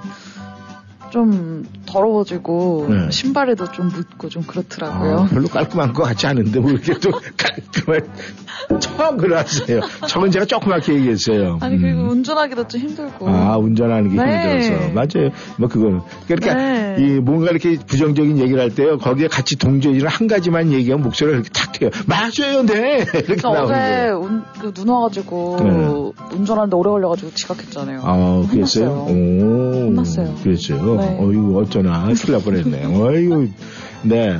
[1.11, 3.11] 좀 더러워지고 네.
[3.11, 5.19] 신발에도 좀 묻고 좀 그렇더라고요.
[5.19, 8.01] 아, 별로 깔끔한 것 같지 않은데 뭐 이렇게 또 깔끔한
[8.79, 9.81] 처음 그러세요.
[10.07, 11.57] 저건 제가 조그맣게 얘기했어요.
[11.61, 12.09] 아니 그리고 음.
[12.11, 13.27] 운전하기도 좀 힘들고.
[13.29, 14.61] 아 운전하는 게 네.
[14.61, 15.29] 힘들어서 맞아요.
[15.57, 16.95] 뭐 그거는 그러니까 네.
[16.99, 21.49] 이 뭔가 이렇게 부정적인 얘기를 할 때요 거기에 같이 동조해지는 한 가지만 얘기하면 목소리가 이렇게
[21.49, 21.91] 탁 튀어요.
[22.07, 24.09] 맞아요, 네 이렇게 어제.
[24.11, 26.35] 운, 그 눈 와가지고 네.
[26.37, 28.01] 운전하는데 오래 걸려가지고 지각했잖아요.
[28.03, 28.87] 아, 그랬어요?
[28.89, 28.91] 혼났어요.
[29.09, 29.85] 오.
[29.87, 30.35] 혼났어요.
[30.43, 30.97] 그랬어요?
[31.01, 31.17] 네.
[31.19, 32.03] 어이구, 어쩌나.
[32.05, 32.85] 큰일 날 뻔했네.
[32.85, 33.47] 어이구.
[34.03, 34.39] 네.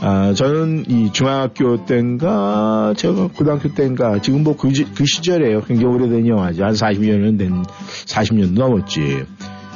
[0.00, 5.62] 아, 저는 이 중학교 때인가, 제가 고등학교 때인가, 지금 뭐 그, 그 시절이에요.
[5.62, 6.62] 굉장히 오래된 영화지.
[6.62, 7.62] 한 40년은 된,
[8.06, 9.24] 40년 넘었지.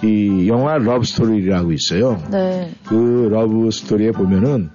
[0.05, 2.23] 이 영화 Love Story라고 있어요.
[2.31, 2.73] 네.
[2.87, 4.71] 그 Love Story에 보면은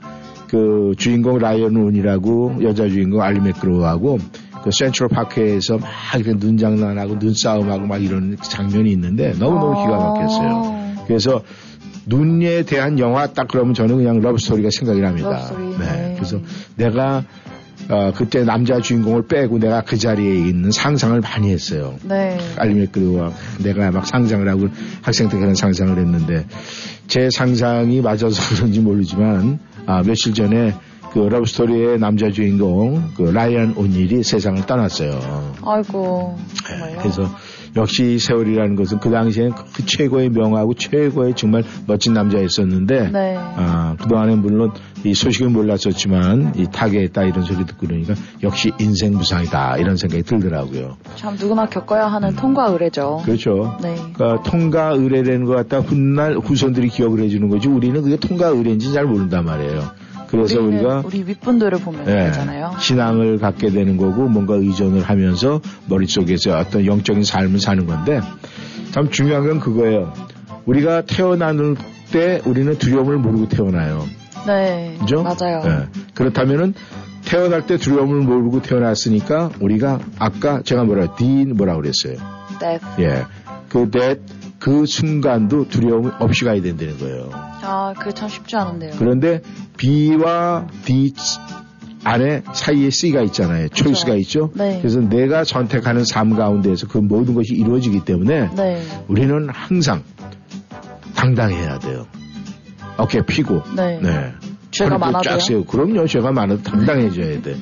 [0.50, 4.20] 그 주인공 라이언 오닐하고 여자 주인공 알리 맥그로우하고
[4.64, 10.87] 그 센트럴 파크에서 막 이렇게 눈장난하고 눈싸움하고 막 이런 장면이 있는데 너무너무 기가 막혔어요.
[11.08, 11.10] 아.
[11.10, 11.44] 그래서
[12.06, 15.30] 눈에 대한 영화 딱 그러면 저는 그냥 Love Story가 생각이 납니다.
[15.30, 15.86] Love Story, 네.
[15.86, 16.14] 네.
[16.16, 16.40] 그래서
[16.76, 17.24] 내가
[17.90, 21.96] 어, 그때 남자 주인공을 빼고 내가 그 자리에 있는 상상을 많이 했어요.
[22.04, 22.38] 네.
[22.58, 23.32] 알리 맥그로우
[23.64, 24.68] 내가 막 상상을 하고
[25.02, 26.46] 학생 때 그런 상상을 했는데
[27.08, 30.74] 제 상상이 맞아서 그런지 모르지만 아, 며칠 전에
[31.14, 35.54] 그 러브스토리의 남자 주인공 그 라이언 오닐이 세상을 떠났어요.
[35.64, 36.38] 아이고.
[36.70, 36.96] 네.
[37.00, 37.30] 그래서
[37.78, 43.36] 역시 세월이라는 것은 그 당시엔 그 최고의 명하고 최고의 정말 멋진 남자였었는데 네.
[43.38, 44.72] 아, 그동안에 물론
[45.04, 50.98] 이 소식을 몰랐었지만 이 타계했다 이런 소리 듣고 그러니까 역시 인생 무상이다 이런 생각이 들더라고요.
[51.16, 53.22] 참 누구나 겪어야 하는 통과 의례죠.
[53.24, 53.78] 그렇죠.
[53.82, 53.96] 네.
[54.14, 59.06] 그러니까 통과 의례라는 것 같다 훗날 후손들이 기억을 해주는 거지 우리는 그게 통과 의례인지 잘
[59.06, 60.07] 모른단 말이에요.
[60.28, 62.74] 그래서 우리가 우리 윗분들을 보면 예, 되잖아요.
[62.80, 68.20] 신앙을 갖게 되는 거고 뭔가 의존을 하면서 머릿속에서 어떤 영적인 삶을 사는 건데
[68.92, 70.14] 참 중요한 건 그거예요.
[70.66, 71.76] 우리가 태어나는
[72.12, 74.06] 때 우리는 두려움을 모르고 태어나요.
[74.46, 74.96] 네.
[75.00, 75.24] 그죠?
[75.24, 75.62] 맞아요.
[75.66, 75.88] 예.
[76.14, 76.74] 그렇다면은
[77.26, 82.16] 태어날 때 두려움을 모르고 태어났으니까 우리가 아까 제가 뭐라 D 뭐라 그랬어요.
[82.62, 82.80] 네.
[83.00, 83.26] 예.
[83.70, 84.22] 그 that
[84.60, 87.30] 그 순간도 두려움 없이 가야 된다는 거예요.
[87.32, 88.92] 아, 그게 참 쉽지 않은데요.
[88.98, 89.42] 그런데
[89.78, 91.14] B와 D
[92.04, 93.68] 안에 사이에 C가 있잖아요.
[93.70, 94.52] 초이스가 있죠.
[94.56, 94.78] 네.
[94.80, 98.82] 그래서 내가 선택하는 삶 가운데에서 그 모든 것이 이루어지기 때문에 네.
[99.08, 100.04] 우리는 항상
[101.16, 102.08] 당당해야 돼요.
[102.98, 103.62] 어깨 피고.
[103.76, 104.00] 네.
[104.02, 104.34] 네.
[104.72, 105.34] 죄가 많아도요?
[105.34, 105.66] 쫙 세우고.
[105.66, 106.08] 그럼요.
[106.08, 107.56] 죄가 많아도 당당해져야 돼.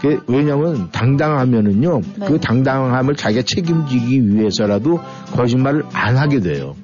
[0.00, 2.00] 그 왜냐면 당당하면은요.
[2.18, 2.26] 네.
[2.26, 5.00] 그 당당함을 자기가 책임지기 위해서라도
[5.32, 6.74] 거짓말을 안 하게 돼요.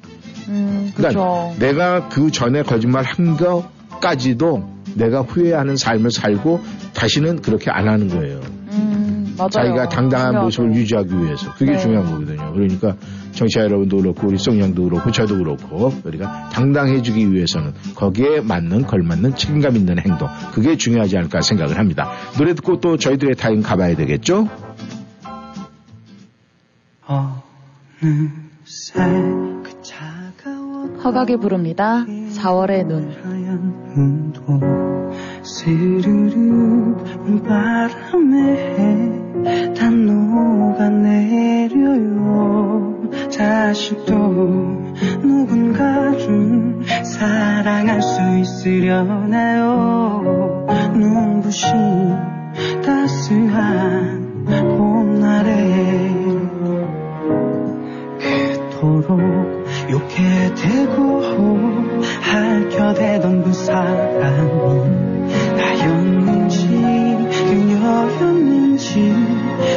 [0.49, 1.55] 음, 그러니까 그렇죠.
[1.59, 6.61] 내가 그 전에 거짓말 한 것까지도 내가 후회하는 삶을 살고
[6.95, 8.41] 다시는 그렇게 안 하는 거예요.
[8.73, 9.37] 음.
[9.51, 10.45] 자기가 당당한 중요하죠.
[10.45, 11.55] 모습을 유지하기 위해서.
[11.55, 11.79] 그게 네.
[11.79, 12.53] 중요한 거거든요.
[12.53, 12.97] 그러니까
[13.33, 19.77] 정치자 여러분도 그렇고 우리 송양도 그렇고 저도 그렇고 우리가 당당해지기 위해서는 거기에 맞는 걸맞는 책임감
[19.77, 20.29] 있는 행동.
[20.53, 22.11] 그게 중요하지 않을까 생각을 합니다.
[22.39, 24.49] 노래 듣고 또 저희들의 타임 가봐야 되겠죠?
[27.07, 28.95] 어느새
[29.63, 29.73] 그
[31.03, 32.05] 허각이 부릅니다.
[32.07, 33.13] 4월의 눈.
[35.43, 36.95] 스르르
[37.43, 38.95] 바람에
[39.75, 41.77] 다 녹아내려
[43.37, 44.15] 다시 또
[45.23, 50.23] 누군가를 사랑할 수 있으려나요?
[50.95, 51.69] 눈부신
[52.85, 56.03] 따스한 봄날에
[58.19, 59.21] 그토록
[59.91, 61.23] 욕해대고
[62.21, 64.91] 할켜대던 그 사람이
[65.57, 66.69] 나였는지
[67.49, 69.15] 그녀였는지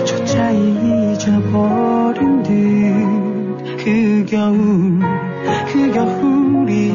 [0.05, 3.24] 조차 잊어버린 듯
[3.86, 4.99] 그 겨울
[5.67, 6.91] 그 겨울이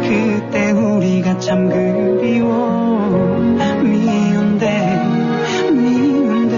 [0.00, 2.70] 그때 우리가 참 그리워.
[3.82, 5.02] 미운데
[5.72, 6.56] 미운데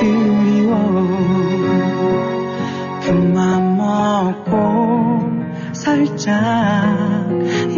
[0.00, 0.74] 그리워.
[3.04, 5.30] 그만 먹고
[5.72, 6.34] 살짝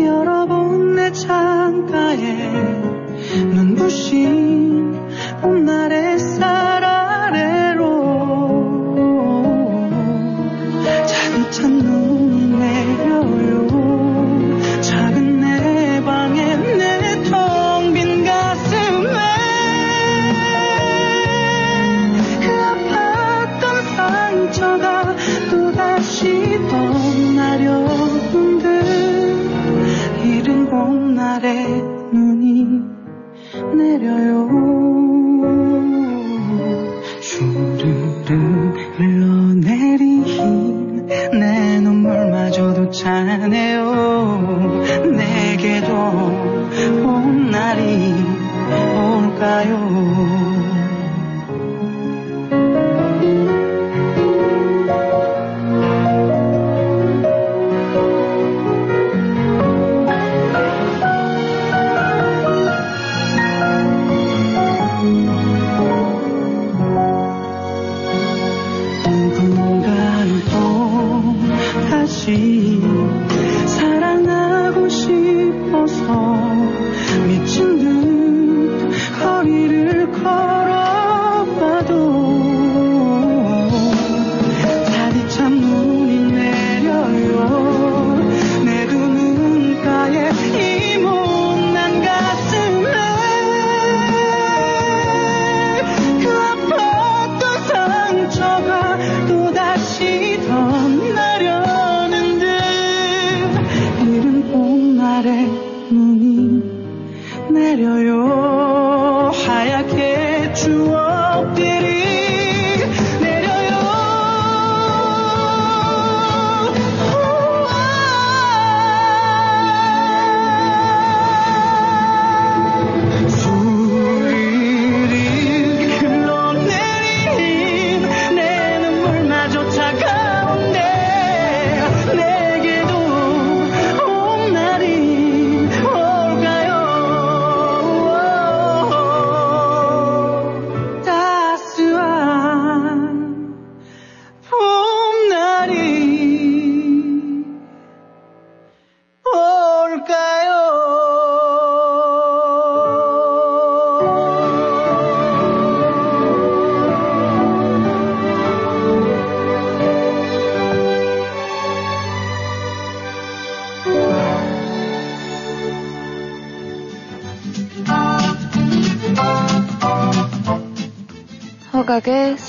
[0.03, 2.49] 열어본 내 창가에
[3.53, 4.48] 눈부신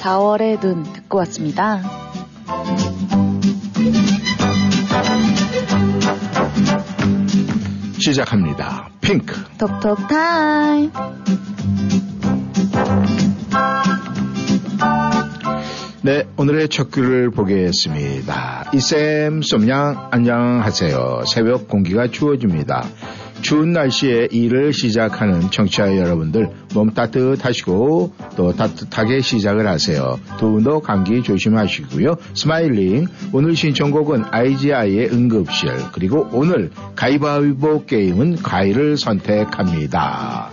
[0.10, 1.82] 4월의 눈 듣고 왔습니다.
[8.00, 8.90] 시작합니다.
[9.02, 9.36] 핑크.
[9.60, 10.92] 톡톡 타임.
[16.02, 18.72] 네, 오늘의 첫 글을 보겠습니다.
[18.74, 21.22] 이쌤 쏨양 안녕하세요.
[21.28, 22.84] 새벽 공기가 추워집니다.
[23.42, 30.20] 추운 날씨에 일을 시작하는 청취자 여러분들 몸 따뜻하시고 또 따뜻하게 시작을 하세요.
[30.38, 32.16] 두 분도 감기 조심하시고요.
[32.34, 40.52] Smiling 오늘 신청곡은 izi의 응급실 그리고 오늘 가위바위보 게임은 과일을 선택합니다.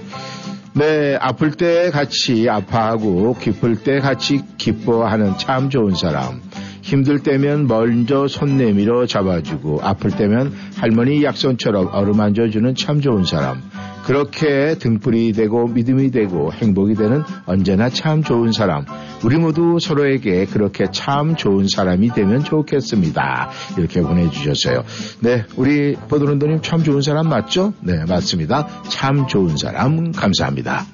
[0.74, 6.42] 네, 아플 때 같이 아파하고 기쁠 때 같이 기뻐하는 참 좋은 사람.
[6.82, 13.62] 힘들 때면 먼저 손 내밀어 잡아주고 아플 때면 할머니 약손처럼 어루만져주는 참 좋은 사람.
[14.06, 18.84] 그렇게 등불이 되고 믿음이 되고 행복이 되는 언제나 참 좋은 사람.
[19.24, 23.50] 우리 모두 서로에게 그렇게 참 좋은 사람이 되면 좋겠습니다.
[23.76, 24.84] 이렇게 보내주셨어요.
[25.22, 27.72] 네, 우리 보드론더님 참 좋은 사람 맞죠?
[27.80, 28.68] 네, 맞습니다.
[28.88, 30.86] 참 좋은 사람 감사합니다.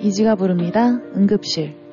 [0.00, 1.00] 이지가 부릅니다.
[1.14, 1.83] 응급실.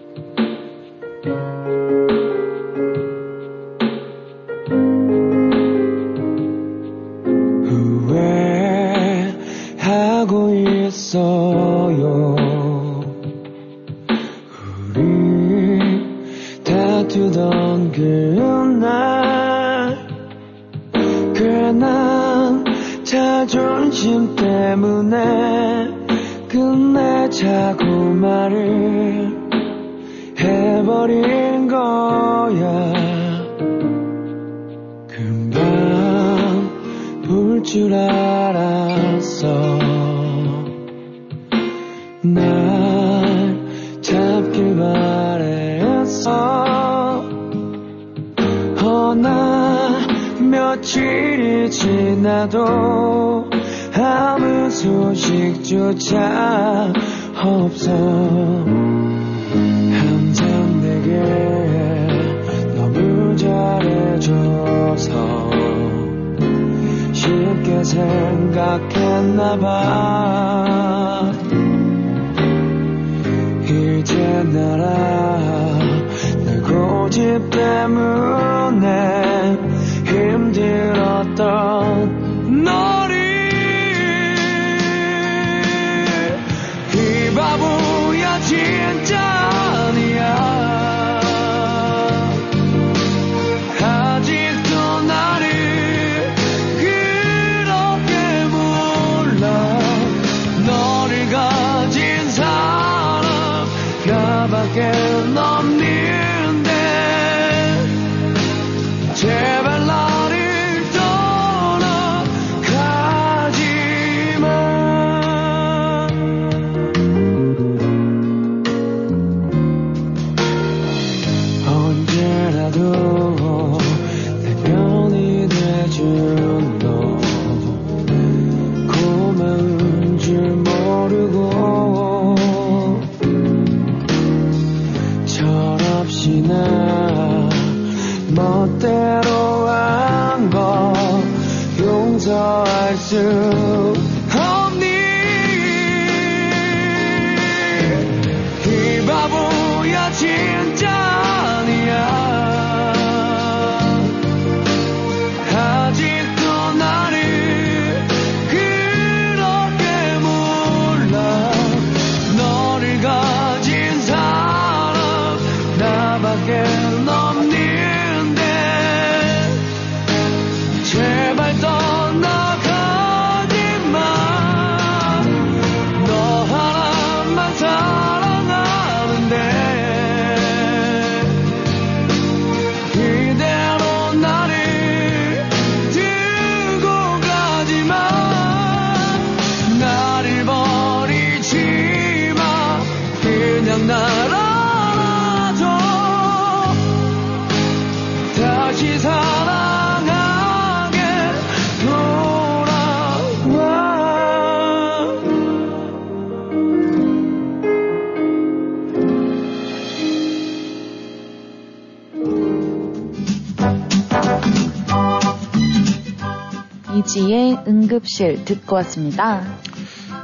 [217.51, 219.41] 이지의 응급실 듣고 왔습니다.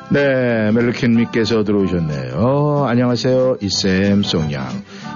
[0.09, 2.85] 네, 멜로캔님께서 들어오셨네요.
[2.87, 3.57] 안녕하세요.
[3.61, 4.65] 이쌤 송양.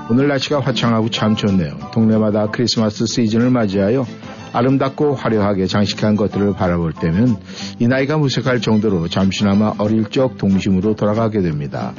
[0.10, 1.78] 오늘 날씨가 화창하고 참 좋네요.
[1.94, 4.06] 동네마다 크리스마스 시즌을 맞이하여
[4.54, 7.38] 아름답고 화려하게 장식한 것들을 바라볼 때면
[7.80, 11.94] 이 나이가 무색할 정도로 잠시나마 어릴 적 동심으로 돌아가게 됩니다.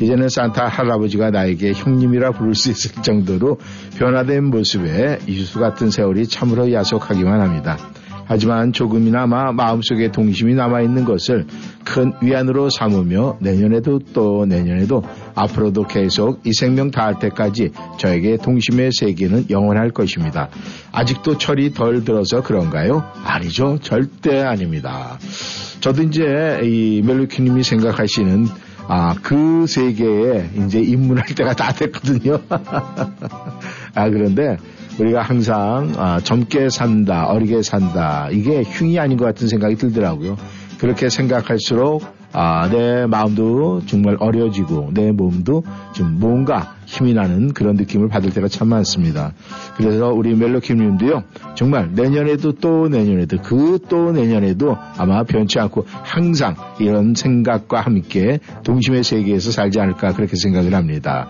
[0.00, 3.58] 이제는 산타 할아버지가 나에게 형님이라 부를 수 있을 정도로
[3.96, 7.78] 변화된 모습에 이수수 같은 세월이 참으로 야속하기만 합니다.
[8.26, 11.46] 하지만 조금이나마 마음속에 동심이 남아있는 것을
[11.84, 15.02] 큰 위안으로 삼으며 내년에도 또 내년에도
[15.34, 20.48] 앞으로도 계속 이 생명 다할 때까지 저에게 동심의 세계는 영원할 것입니다.
[20.92, 23.04] 아직도 철이 덜 들어서 그런가요?
[23.24, 23.78] 아니죠.
[23.82, 25.18] 절대 아닙니다.
[25.80, 28.46] 저도 이제 이 멜로키님이 생각하시는
[28.86, 32.38] 아, 그 세계에 이제 입문할 때가 다 됐거든요.
[33.94, 34.58] 아, 그런데
[34.98, 38.28] 우리가 항상 아, 젊게 산다, 어리게 산다.
[38.30, 40.36] 이게 흉이 아닌 것 같은 생각이 들더라고요.
[40.78, 42.04] 그렇게 생각할수록
[42.36, 45.62] 아, 내 마음도 정말 어려지고 내 몸도
[45.92, 49.32] 좀 뭔가 힘이 나는 그런 느낌을 받을 때가 참 많습니다.
[49.76, 51.22] 그래서 우리 멜로킴님도요,
[51.54, 59.04] 정말 내년에도 또 내년에도 그 또 내년에도 아마 변치 않고 항상 이런 생각과 함께 동심의
[59.04, 61.28] 세계에서 살지 않을까 그렇게 생각을 합니다.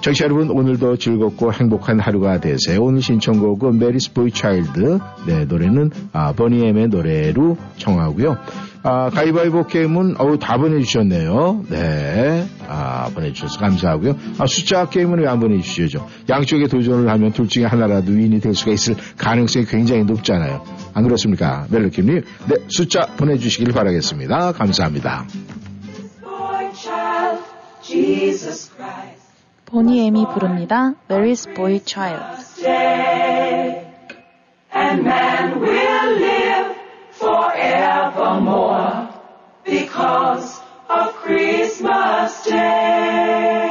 [0.00, 2.82] 청취자 여러분 오늘도 즐겁고 행복한 하루가 되세요.
[2.82, 8.38] 오늘 신청곡은 Mary's Boy Child 네 노래는 아, 보니엠의 노래로 청하고요.
[8.82, 11.66] 아, 가위바위보 게임은, 어우, 다 보내주셨네요.
[11.68, 12.46] 네.
[12.66, 14.16] 아, 보내주셔서 감사하고요.
[14.38, 16.06] 아, 숫자 게임은 왜 안 보내주시죠?
[16.30, 20.64] 양쪽에 도전을 하면 둘 중에 하나라도 위인이 될 수가 있을 가능성이 굉장히 높잖아요.
[20.94, 21.66] 안 그렇습니까?
[21.70, 22.22] 멜로킴님.
[22.48, 24.52] 네, 숫자 보내주시길 바라겠습니다.
[24.52, 25.26] 감사합니다.
[29.69, 30.93] 보니 엠이 부릅니다.
[31.09, 32.45] Mary's Boy Child.
[34.75, 36.75] and man will live
[37.11, 39.09] forevermore
[39.63, 43.68] because of Christmas Day.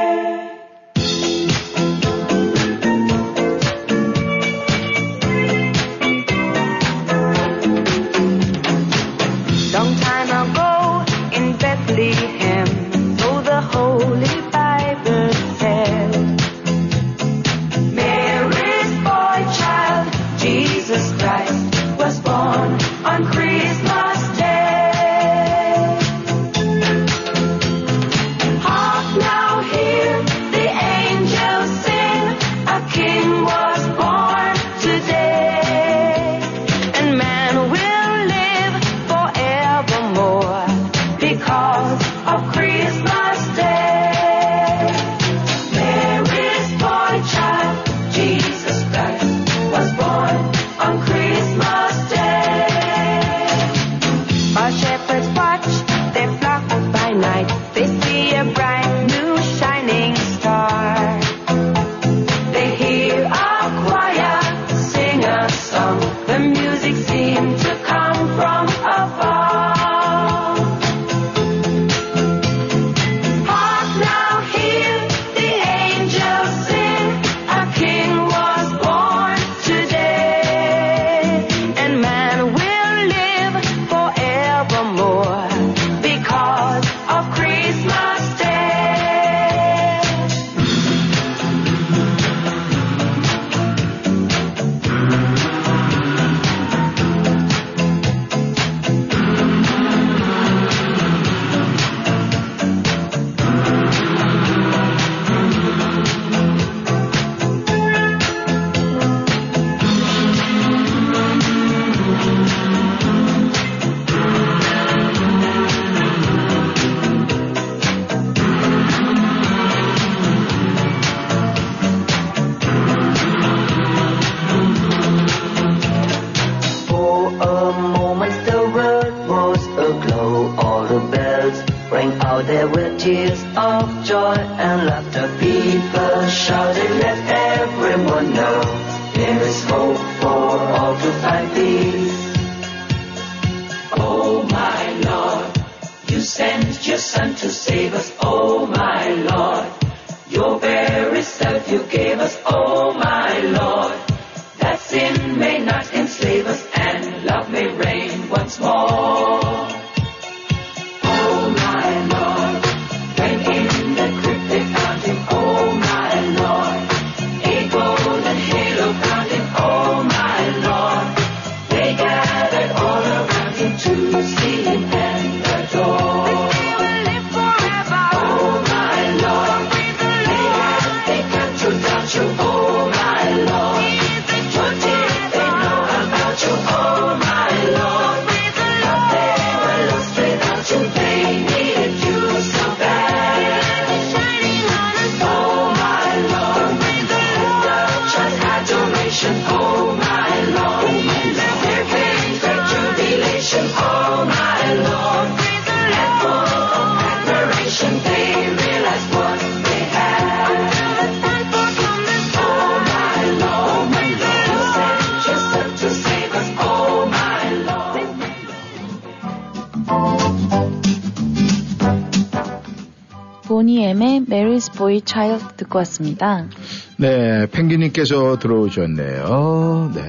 [224.90, 226.48] Boy Child 듣고 왔습니다.
[226.96, 229.92] 네, 펭귄님께서 들어오셨네요.
[229.94, 230.02] 네.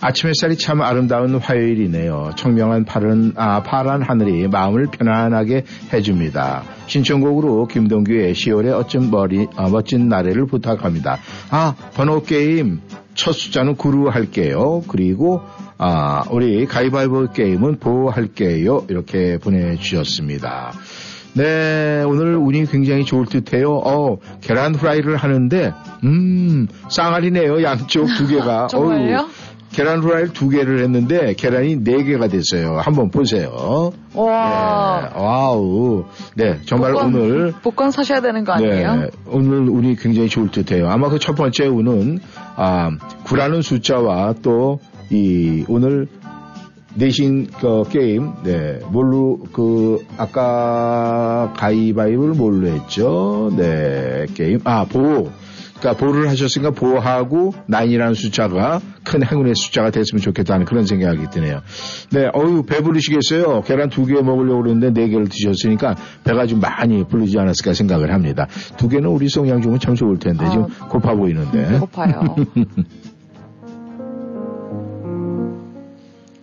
[0.00, 2.30] 아침 햇살이 참 아름다운 화요일이네요.
[2.36, 6.62] 청명한 파란, 아, 파란 하늘이 마음을 편안하게 해줍니다.
[6.86, 11.18] 신청곡으로 김동규의 10월의 어쩜 머리, 아, 멋진 나래를 부탁합니다.
[11.50, 12.80] 아, 번호 게임
[13.14, 14.82] 첫 숫자는 구루 할게요.
[14.88, 15.42] 그리고
[15.76, 18.86] 아, 우리 가위바위보 게임은 보호 할게요.
[18.88, 20.72] 이렇게 보내주셨습니다.
[21.34, 23.76] 네, 오늘 운이 굉장히 좋을 듯해요.
[23.84, 25.72] 어, 계란 후라이를 하는데,
[26.04, 27.62] 음, 쌍알이네요.
[27.62, 28.66] 양쪽 두 개가.
[28.70, 29.18] 정말요?
[29.18, 29.28] 어우,
[29.70, 32.78] 계란 후라이를 두 개를 했는데 계란이 네 개가 됐어요.
[32.78, 33.92] 한번 보세요.
[34.14, 35.10] 와.
[35.14, 36.04] 네, wow.
[36.34, 38.96] 네, 정말 복권, 오늘 복권 사셔야 되는 거 아니에요?
[38.96, 40.88] 네, 오늘 운이 굉장히 좋을 듯해요.
[40.88, 42.18] 아마 그 첫 번째 운은
[42.56, 42.90] 아,
[43.24, 44.80] 9라는 숫자와 또
[45.10, 46.06] 이 오늘
[46.94, 53.52] 내신 그 게임, 네, 뭘로 그 아까 가위바위보를 뭘로 했죠?
[53.56, 55.30] 네, 게임 아 보호.
[55.78, 61.60] 그러니까 보호를 하셨으니까 보호하고 9이라는 숫자가 큰 행운의 숫자가 됐으면 좋겠다는 그런 생각이 드네요.
[62.10, 63.60] 네, 어유 배부르시겠어요?
[63.62, 65.94] 계란 두 개 먹으려고 그랬는데 네 개를 드셨으니까
[66.24, 68.48] 배가 좀 많이 부르지 않았을까 생각을 합니다.
[68.76, 71.68] 두 개는 우리 성향 주면 참 좋을 텐데 아, 지금 고파 보이는데.
[71.68, 72.34] 배고파요.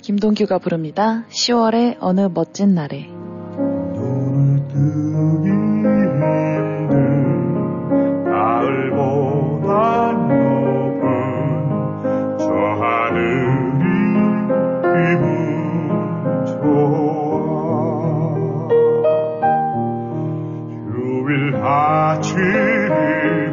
[0.05, 1.25] 김동규가 부릅니다.
[1.29, 3.09] 10월의 어느 멋진 날에.
[21.67, 23.44] 아침이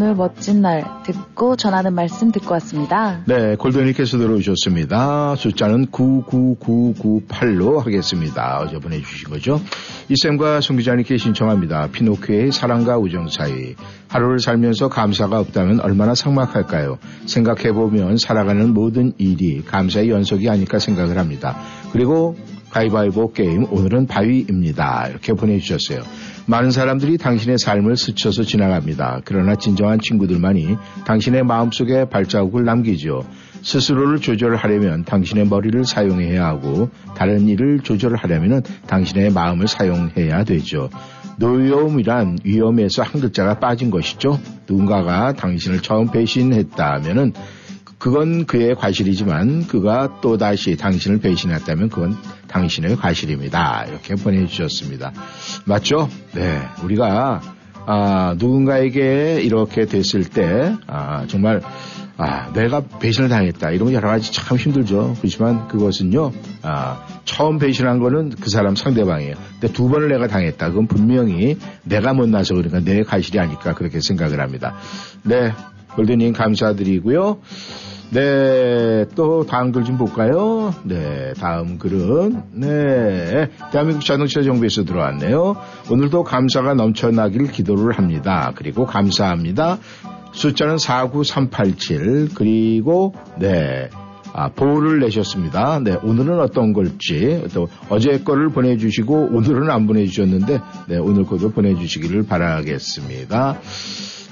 [0.00, 3.22] 10월의 어느 멋진 날 듣고 전하는 말씀 듣고 왔습니다.
[3.26, 5.36] 네, 골든님께서 들어오셨습니다.
[5.36, 8.60] 숫자는 99998로 하겠습니다.
[8.60, 9.60] 어제 보내주신 거죠.
[10.08, 11.88] 이쌤과 송 기자님께 신청합니다.
[11.92, 13.74] 피노키의 사랑과 우정 사이.
[14.08, 16.98] 하루를 살면서 감사가 없다면 얼마나 삭막할까요?
[17.26, 21.56] 생각해보면 살아가는 모든 일이 감사의 연속이 아닐까 생각을 합니다.
[21.92, 22.36] 그리고
[22.70, 25.08] 가위바위보 게임 오늘은 바위입니다.
[25.08, 26.02] 이렇게 보내주셨어요.
[26.50, 29.20] 많은 사람들이 당신의 삶을 스쳐서 지나갑니다.
[29.24, 33.22] 그러나 진정한 친구들만이 당신의 마음속에 발자국을 남기죠.
[33.62, 40.90] 스스로를 조절하려면 당신의 머리를 사용해야 하고 다른 일을 조절하려면 당신의 마음을 사용해야 되죠.
[41.38, 44.40] 노여움이란 위험에서 한 글자가 빠진 것이죠.
[44.68, 47.32] 누군가가 당신을 처음 배신했다면은
[48.00, 52.16] 그건 그의 과실이지만 그가 또다시 당신을 배신했다면 그건
[52.48, 53.84] 당신의 과실입니다.
[53.88, 55.12] 이렇게 보내주셨습니다.
[55.66, 56.08] 맞죠?
[56.32, 56.62] 네.
[56.82, 57.42] 우리가,
[57.84, 61.60] 아, 누군가에게 이렇게 됐을 때, 아, 정말,
[62.16, 63.70] 아, 내가 배신을 당했다.
[63.76, 65.16] 거 여러 가지 참 힘들죠.
[65.20, 66.32] 그렇지만 그것은요,
[66.62, 69.34] 아, 처음 배신한 거는 그 사람 상대방이에요.
[69.60, 70.68] 근데 두 번을 내가 당했다.
[70.70, 74.74] 그건 분명히 내가 못나서 그러니까 내 과실이 아닐까 그렇게 생각을 합니다.
[75.22, 75.52] 네.
[75.96, 77.38] 골드님 감사드리고요.
[78.12, 80.74] 네, 또 다음 글 좀 볼까요?
[80.84, 85.56] 네, 다음 글은 네, 대한민국 자동차 정부에서 들어왔네요.
[85.90, 88.52] 오늘도 감사가 넘쳐나길 기도를 합니다.
[88.56, 89.78] 그리고 감사합니다.
[90.32, 93.88] 숫자는 49387 그리고 네.
[94.32, 95.80] 아, 보호를 내셨습니다.
[95.82, 102.26] 네, 오늘은 어떤 걸지, 또 어제 거를 보내주시고, 오늘은 안 보내주셨는데, 네, 오늘 거도 보내주시기를
[102.26, 103.58] 바라겠습니다.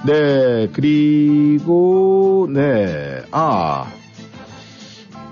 [0.07, 3.87] 네, 그리고, 네, 아,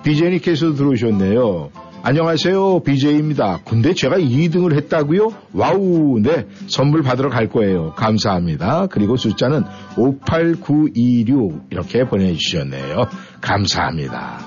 [0.02, 1.70] BJ님께서 들어오셨네요.
[2.02, 2.80] 안녕하세요.
[2.84, 3.62] BJ입니다.
[3.64, 5.28] 근데 제가 2등을 했다고요?
[5.52, 6.20] 와우.
[6.22, 6.46] 네.
[6.68, 7.94] 선물 받으러 갈 거예요.
[7.94, 8.86] 감사합니다.
[8.86, 9.64] 그리고 숫자는
[9.96, 13.08] 58926 이렇게 보내주셨네요.
[13.40, 14.38] 감사합니다.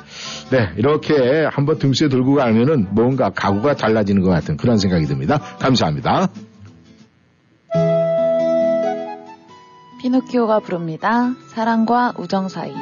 [0.51, 0.69] 네.
[0.77, 5.37] 이렇게 한번 등수에 들고 가면은 뭔가 가구가 달라지는 것 같은 그런 생각이 듭니다.
[5.59, 6.29] 감사합니다.
[9.99, 11.33] 피노키오가 부릅니다.
[11.47, 12.73] 사랑과 우정 사이.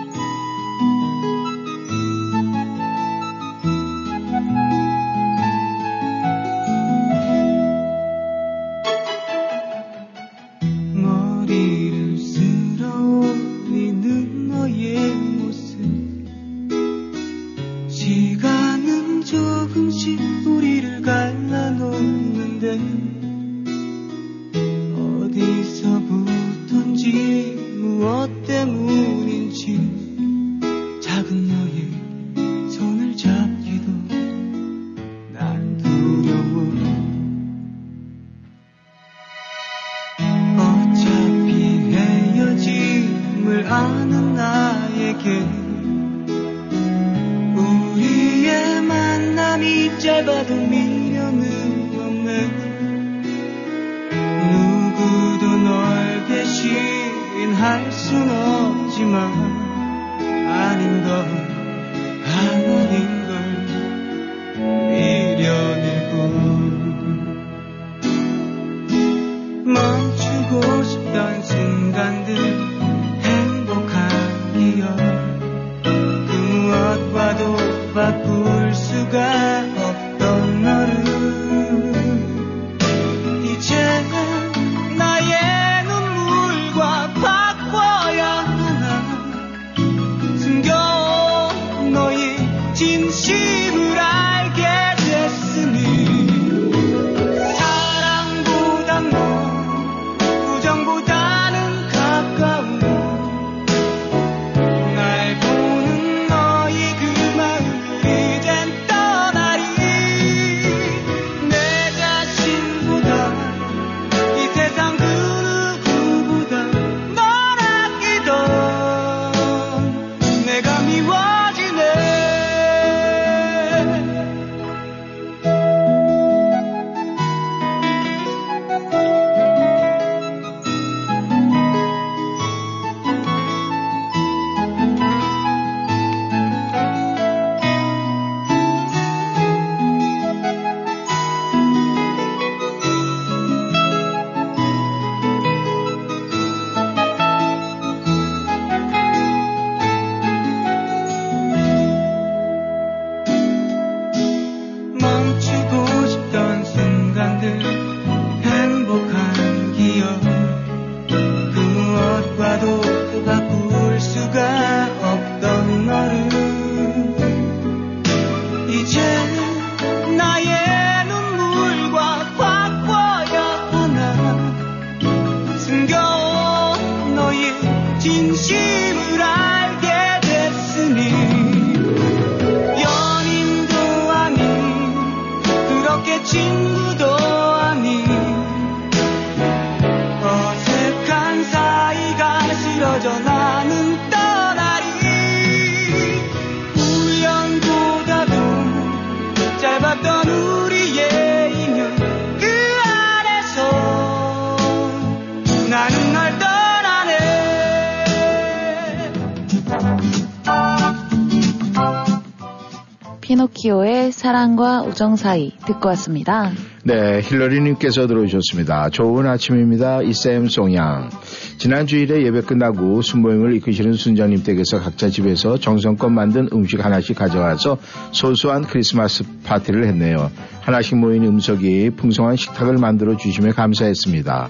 [214.28, 216.52] 사랑과 우정 사이 듣고 왔습니다.
[216.84, 218.90] 네, 힐러리님께서 들어오셨습니다.
[218.90, 220.02] 좋은 아침입니다.
[220.02, 221.10] 이쌤 송양.
[221.58, 227.78] 지난 주일에 예배 끝나고 순모임을 이끄시는 순장님 댁에서 각자 집에서 정성껏 만든 음식 하나씩 가져와서
[228.12, 230.30] 소소한 크리스마스 파티를 했네요.
[230.60, 234.50] 하나씩 모인 음식이 풍성한 식탁을 만들어 주시며 감사했습니다.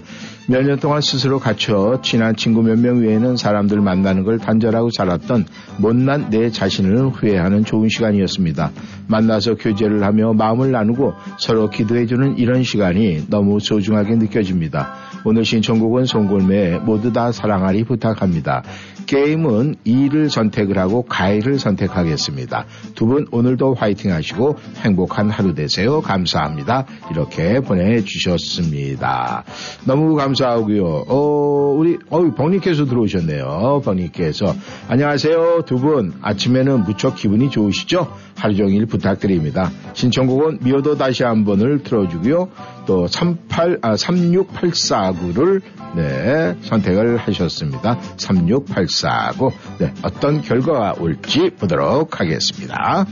[0.49, 5.45] 몇 년 동안 스스로 갇혀 친한 친구 몇 명 외에는 사람들 만나는 걸 단절하고 살았던
[5.78, 8.72] 못난 내 자신을 후회하는 좋은 시간이었습니다.
[9.07, 14.94] 만나서 교제를 하며 마음을 나누고 서로 기도해주는 이런 시간이 너무 소중하게 느껴집니다.
[15.26, 18.64] 오늘 신청곡은 송골매 모두 다 사랑하리 부탁합니다.
[19.08, 22.66] 게임은 2를 선택을 하고 가위를 선택하겠습니다.
[22.94, 26.02] 두 분 오늘도 화이팅 하시고 행복한 하루 되세요.
[26.02, 26.86] 감사합니다.
[27.10, 29.46] 이렇게 보내주셨습니다.
[29.86, 31.06] 너무 감사하고요.
[31.08, 33.82] 어, 우리, 어이, 벙님께서 들어오셨네요.
[33.86, 34.54] 벙님께서.
[34.90, 35.62] 안녕하세요.
[35.66, 36.14] 두 분.
[36.22, 38.12] 아침에는 무척 기분이 좋으시죠?
[38.38, 39.72] 하루 종일 부탁드립니다.
[39.93, 42.49] 신청곡은 미워도 다시 한 번을 틀어주고요.
[42.85, 45.61] 또 38, 아, 36849를
[45.95, 47.97] 네, 선택을 하셨습니다.
[48.18, 49.51] 36849.
[49.80, 53.05] 네, 어떤 결과가 올지 보도록 하겠습니다.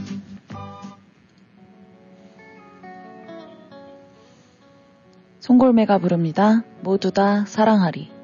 [5.39, 6.64] 송골매가 부릅니다.
[6.81, 8.15] 모두 다 사랑하리.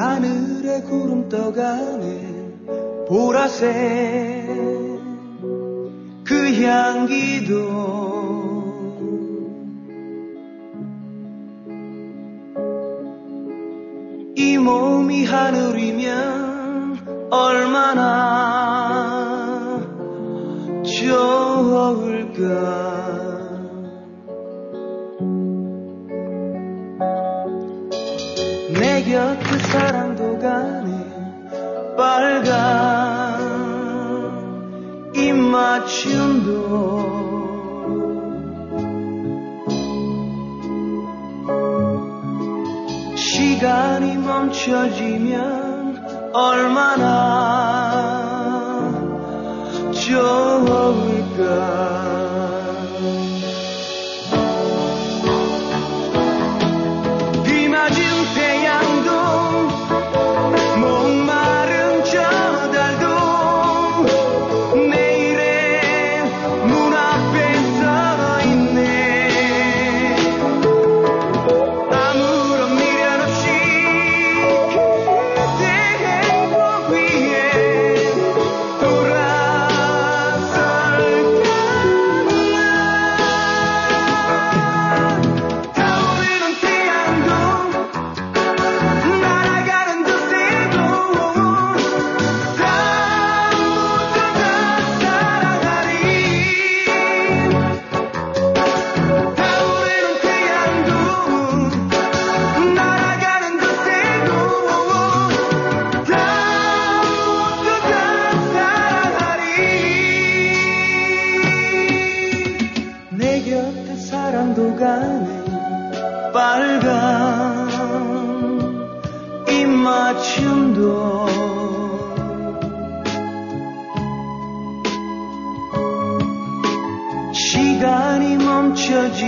[0.00, 3.68] 하늘에 구름 떠가네 보라색
[6.24, 7.90] 그 향기도
[14.36, 18.40] 이 몸이 하늘이면 얼마나
[20.82, 22.80] 좋을까.
[28.80, 30.90] 내 곁에 사랑도 가네
[31.96, 32.50] 빨간
[35.14, 36.50] 입맞춤도
[43.14, 45.40] 시간이 멈춰지면
[46.32, 47.90] 얼마나
[49.92, 51.30] 좋을까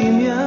[0.03, 0.42] 멈춰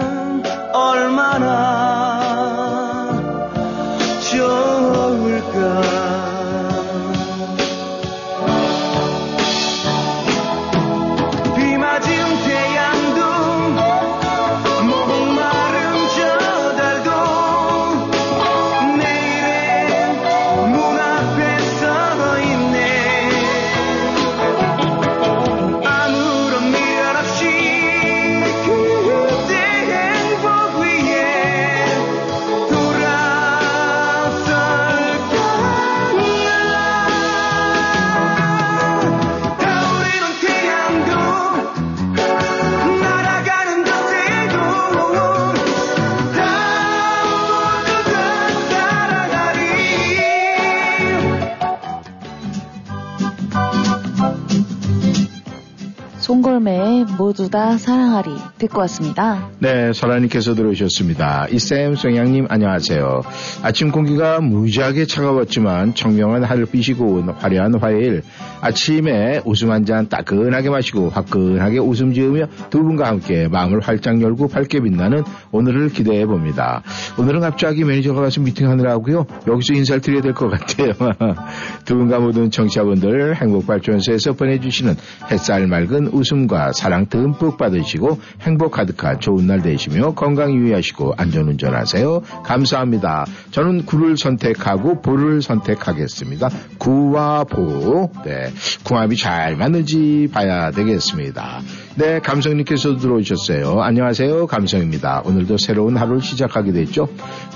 [56.56, 59.50] 송골매의 모두 다 사랑하리 듣고 왔습니다.
[59.60, 61.48] 네, 설아님께서 들어오셨습니다.
[61.52, 63.22] 이쌤 쏨양님 안녕하세요.
[63.64, 68.24] 아침 공기가 무지하게 차가웠지만 청명한 하늘빛이 고운 화려한 화요일
[68.66, 74.48] 아침에 웃음 한 잔 따끈하게 마시고 화끈하게 웃음 지으며 두 분과 함께 마음을 활짝 열고
[74.48, 76.82] 밝게 빛나는 오늘을 기대해 봅니다.
[77.20, 79.28] 오늘은 갑자기 매니저가 가서 미팅하느라고요.
[79.48, 80.94] 여기서 인사를 드려야 될 것 같아요.
[81.86, 84.96] 두 분과 모든 청취자분들 행복발전소에서 보내주시는
[85.30, 92.22] 햇살 맑은 웃음과 사랑 듬뿍 받으시고 행복 가득한 좋은 날 되시며 건강 유의하시고 안전운전 하세요.
[92.44, 93.26] 감사합니다.
[93.52, 96.50] 저는 구를 선택하고 보를 선택하겠습니다.
[96.80, 98.10] 구와 보.
[98.26, 98.52] 네.
[98.84, 101.62] 궁합이 잘 맞는지 봐야 되겠습니다.
[101.96, 103.82] 네, 감성님께서 들어오셨어요.
[103.82, 104.48] 안녕하세요.
[104.48, 105.22] 감성입니다.
[105.26, 107.08] 오늘도 새로운 하루를 시작하게 됐죠.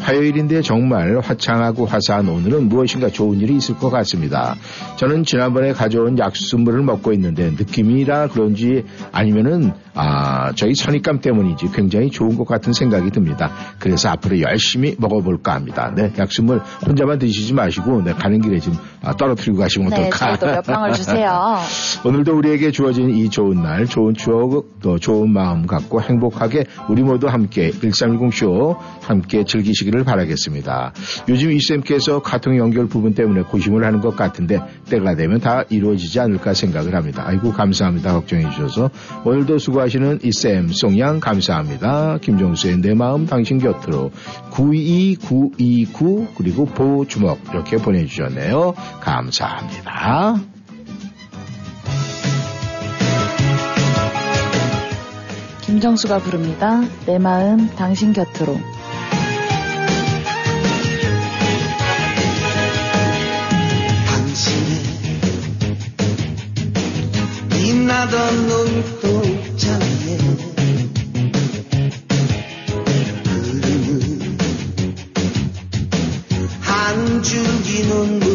[0.01, 4.55] 화요일인데 정말 화창하고 화사한 오늘은 무엇인가 좋은 일이 있을 것 같습니다.
[4.95, 12.37] 저는 지난번에 가져온 약수물을 먹고 있는데 느낌이라 그런지 아니면은 아, 저희 선입감 때문인지 굉장히 좋은
[12.37, 13.51] 것 같은 생각이 듭니다.
[13.79, 15.91] 그래서 앞으로 열심히 먹어볼까 합니다.
[15.93, 18.73] 네, 약수물 혼자만 드시지 마시고 네, 가는 길에 좀
[19.03, 20.37] 아, 떨어뜨리고 가시면 네, 어떨까?
[20.37, 21.57] 저도 몇 방울 주세요.
[22.05, 27.27] 오늘도 우리에게 주어진 이 좋은 날, 좋은 추억, 또 좋은 마음 갖고 행복하게 우리 모두
[27.27, 30.93] 함께 1310쇼 함께 즐기시기를 바라겠습니다.
[31.27, 36.53] 요즘 이쌤께서 카통 연결 부분 때문에 고심을 하는 것 같은데 때가 되면 다 이루어지지 않을까
[36.53, 37.23] 생각을 합니다.
[37.25, 38.13] 아이고 감사합니다.
[38.13, 38.89] 걱정해 주셔서
[39.25, 42.19] 오늘도 수고하 시는 이쌤 송양 감사합니다.
[42.19, 44.11] 김종수의 내 마음 당신 곁으로
[44.51, 48.73] 92929 그리고 보주먹 이렇게 보내주셨네요.
[49.01, 50.39] 감사합니다.
[55.61, 56.81] 김정수가 부릅니다.
[57.05, 58.57] 내 마음 당신 곁으로.
[67.99, 70.89] 빛나던 눈동자에 흐르는
[76.61, 78.28] 한 줄기 눈물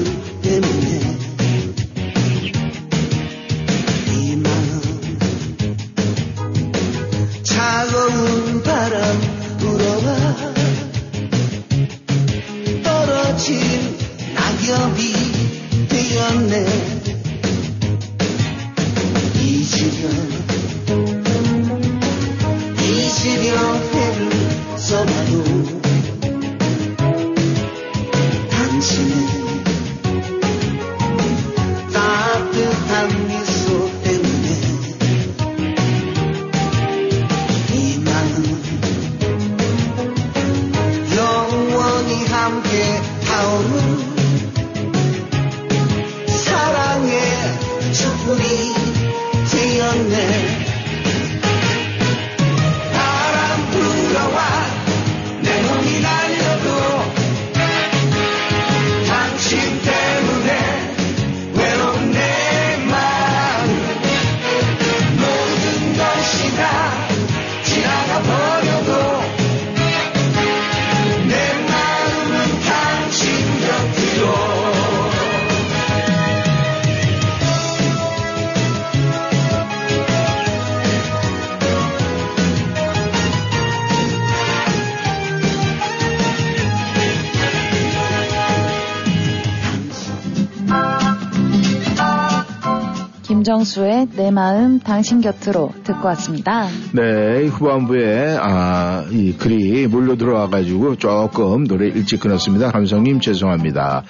[94.16, 96.66] 내 마음 당신 곁으로 듣고 왔습니다.
[96.92, 102.70] 네, 후반부에, 아, 이 글이 몰려 들어와가지고 조금 노래 일찍 끊었습니다.
[102.70, 104.04] 감성님 죄송합니다.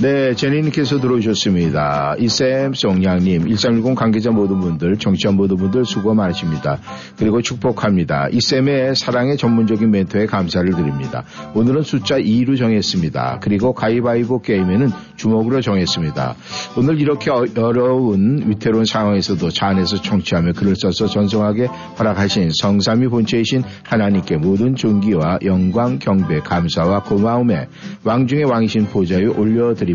[0.00, 2.14] 네, 제니님께서 들어오셨습니다.
[2.20, 6.78] 이쌤, 송양님, 1310 관계자 모든 분들, 정치원 모든 분들 수고 많으십니다.
[7.18, 8.28] 그리고 축복합니다.
[8.30, 11.24] 이쌤의 사랑의 전문적인 멘토에 감사를 드립니다.
[11.54, 13.40] 오늘은 숫자 2로 정했습니다.
[13.42, 16.36] 그리고 가위바위보 게임에는 주먹으로 정했습니다.
[16.76, 21.66] 오늘 이렇게 어- 어려운 위태로운 상황에서도 차 안에서 청취하며 글을 써서 전송하게
[21.98, 27.66] 허락하신 성삼위 본체이신 하나님께 모든 존귀와 영광, 경배, 감사와 고마움에
[28.04, 29.87] 왕중의 왕이신 보좌에 올려드립니다.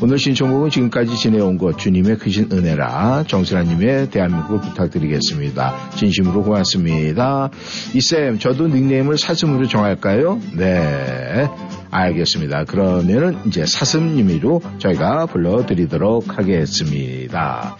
[0.00, 5.90] 오늘 신청곡은 지금까지 지내온 것 주님의 크신 은혜라 정순아님의 대한민국을 부탁드리겠습니다.
[5.94, 7.50] 진심으로 고맙습니다.
[7.94, 10.40] 이쌤 저도 닉네임을 사슴으로 정할까요?
[10.56, 11.48] 네
[11.92, 12.64] 알겠습니다.
[12.64, 17.76] 그러면은 이제 사슴님으로 저희가 불러드리도록 하겠습니다.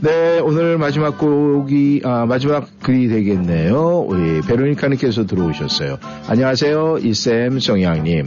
[0.00, 4.04] 네, 오늘 마지막 곡이, 아, 마지막 글이 되겠네요.
[4.06, 5.98] 우리 베로니카님께서 들어오셨어요.
[6.28, 6.98] 안녕하세요.
[7.02, 8.24] 이쌤 성양님.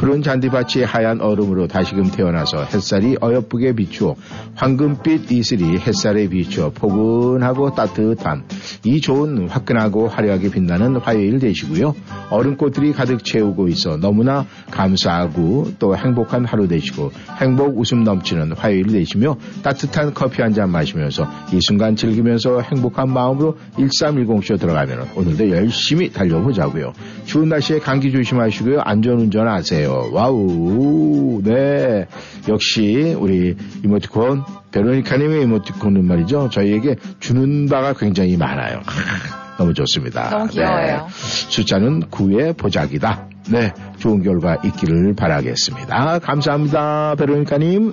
[0.00, 4.14] 푸른 잔디밭이 하얀 얼음으로 다시금 태어나서 햇살이 어여쁘게 비추어
[4.54, 8.44] 황금빛 이슬이 햇살에 비추어 포근하고 따뜻한
[8.86, 11.94] 이 좋은 화끈하고 화려하게 빛나는 화요일 되시고요.
[12.30, 19.36] 얼음꽃들이 가득 채우고 있어 너무나 감사하고 또 행복한 하루 되시고 행복 웃음 넘치는 화요일 되시며
[19.62, 26.92] 따뜻한 커피 한 잔 마시면서 이 순간 즐기면서 행복한 마음으로 1310쇼 들어가면 오늘도 열심히 달려보자고요.
[27.26, 28.80] 추운 날씨에 감기 조심하시고요.
[28.80, 29.89] 안전운전 하세요.
[30.12, 31.40] Wow.
[31.44, 32.06] 네.
[32.48, 36.50] 역시 우리 이모티콘 베로니카님의 이모티콘은 말이죠.
[36.50, 38.80] 저희에게 주는 바가 굉장히 많아요.
[38.86, 40.30] 아, 너무 좋습니다.
[40.30, 41.06] 너무 귀여워요.
[41.06, 41.06] 네.
[41.10, 43.26] 숫자는 9에 보자기다.
[43.50, 43.72] 네.
[43.98, 46.20] 좋은 결과 있기를 바라겠습니다.
[46.20, 47.14] 감사합니다.
[47.16, 47.92] 베로니카님.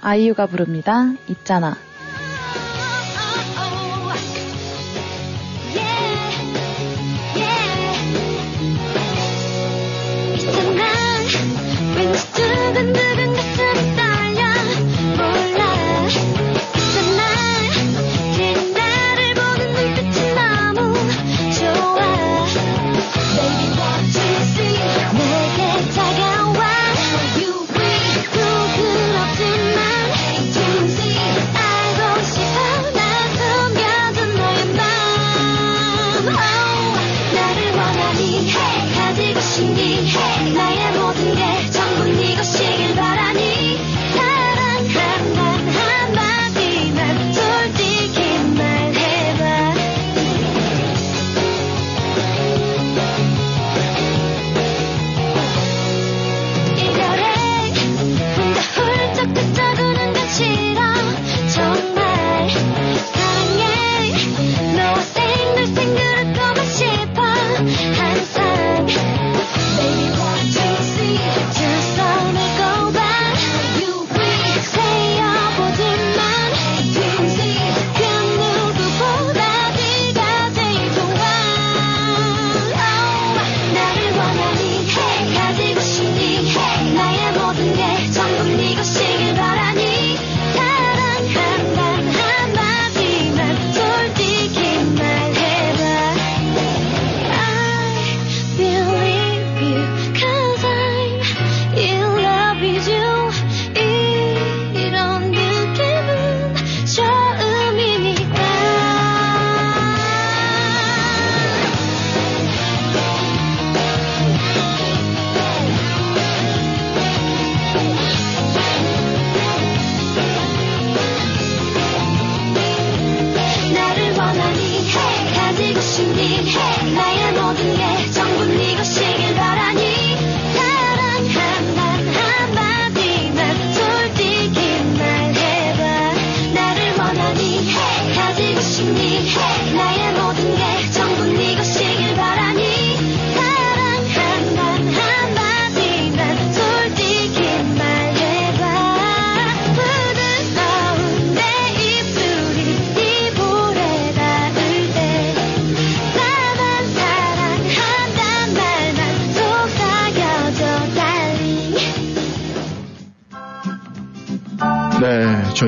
[0.00, 1.12] 아이유가 부릅니다.
[1.28, 1.76] 있잖아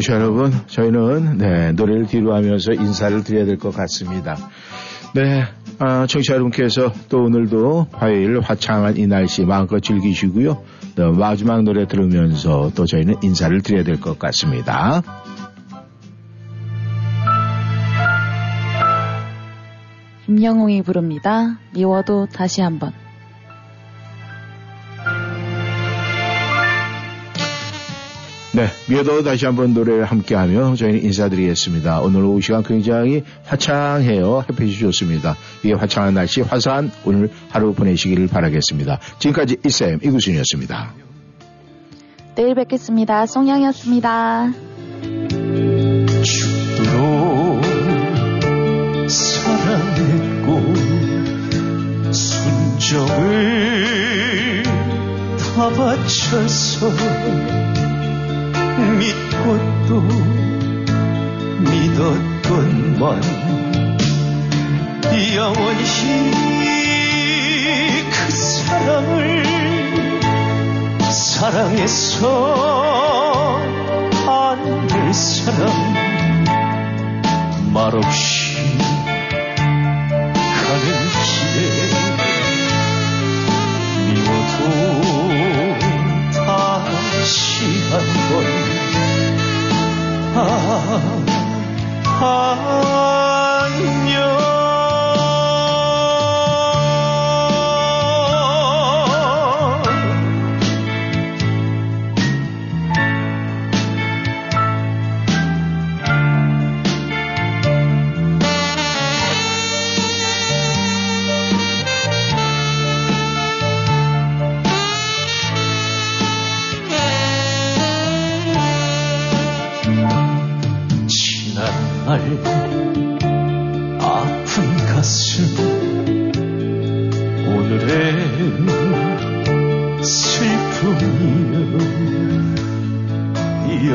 [0.09, 4.37] 청취자 여러분, 저희는 네, 노래를 뒤로 하면서 인사를 드려야 될 것 같습니다.
[5.15, 5.45] 네,
[5.79, 10.63] 아, 청취자 여러분께서 또 오늘도 화요일 화창한 이 날씨 마음껏 즐기시고요.
[10.97, 15.03] 또 마지막 노래 들으면서 또 저희는 인사를 드려야 될 것 같습니다.
[20.27, 21.59] 김영웅이 부릅니다.
[21.75, 22.93] 미워도 다시 한번.
[28.53, 32.01] 네, 미어도 다시 한번 노래를 함께하며 저희는 인사드리겠습니다.
[32.01, 34.45] 오늘 오후 시간 굉장히 화창해요.
[34.49, 35.37] 햇빛이 좋습니다.
[35.65, 39.01] 이 화창한 날씨 화사한 오늘 하루 보내시기를 바라겠습니다.
[39.19, 40.95] 지금까지 이쌤 이구순이었습니다.
[42.37, 43.27] 내일 뵙겠습니다.
[43.27, 44.53] 송양이었습니다.
[49.09, 50.75] 사랑했고
[52.13, 53.43] 순정을
[55.39, 56.91] 다 바쳐서
[58.79, 60.01] 믿고 또
[61.61, 63.21] 믿었건만
[65.35, 65.83] 영원히
[68.11, 69.43] 그 사랑을
[71.11, 72.23] 사랑해서
[74.27, 75.69] 안될 사람
[77.73, 78.57] 말없이
[80.35, 80.87] 가는
[81.25, 81.67] 길에
[84.15, 84.59] 미워도
[86.33, 88.68] 다시 한번
[92.21, 93.18] 아,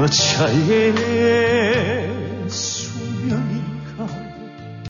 [0.03, 2.02] 여자의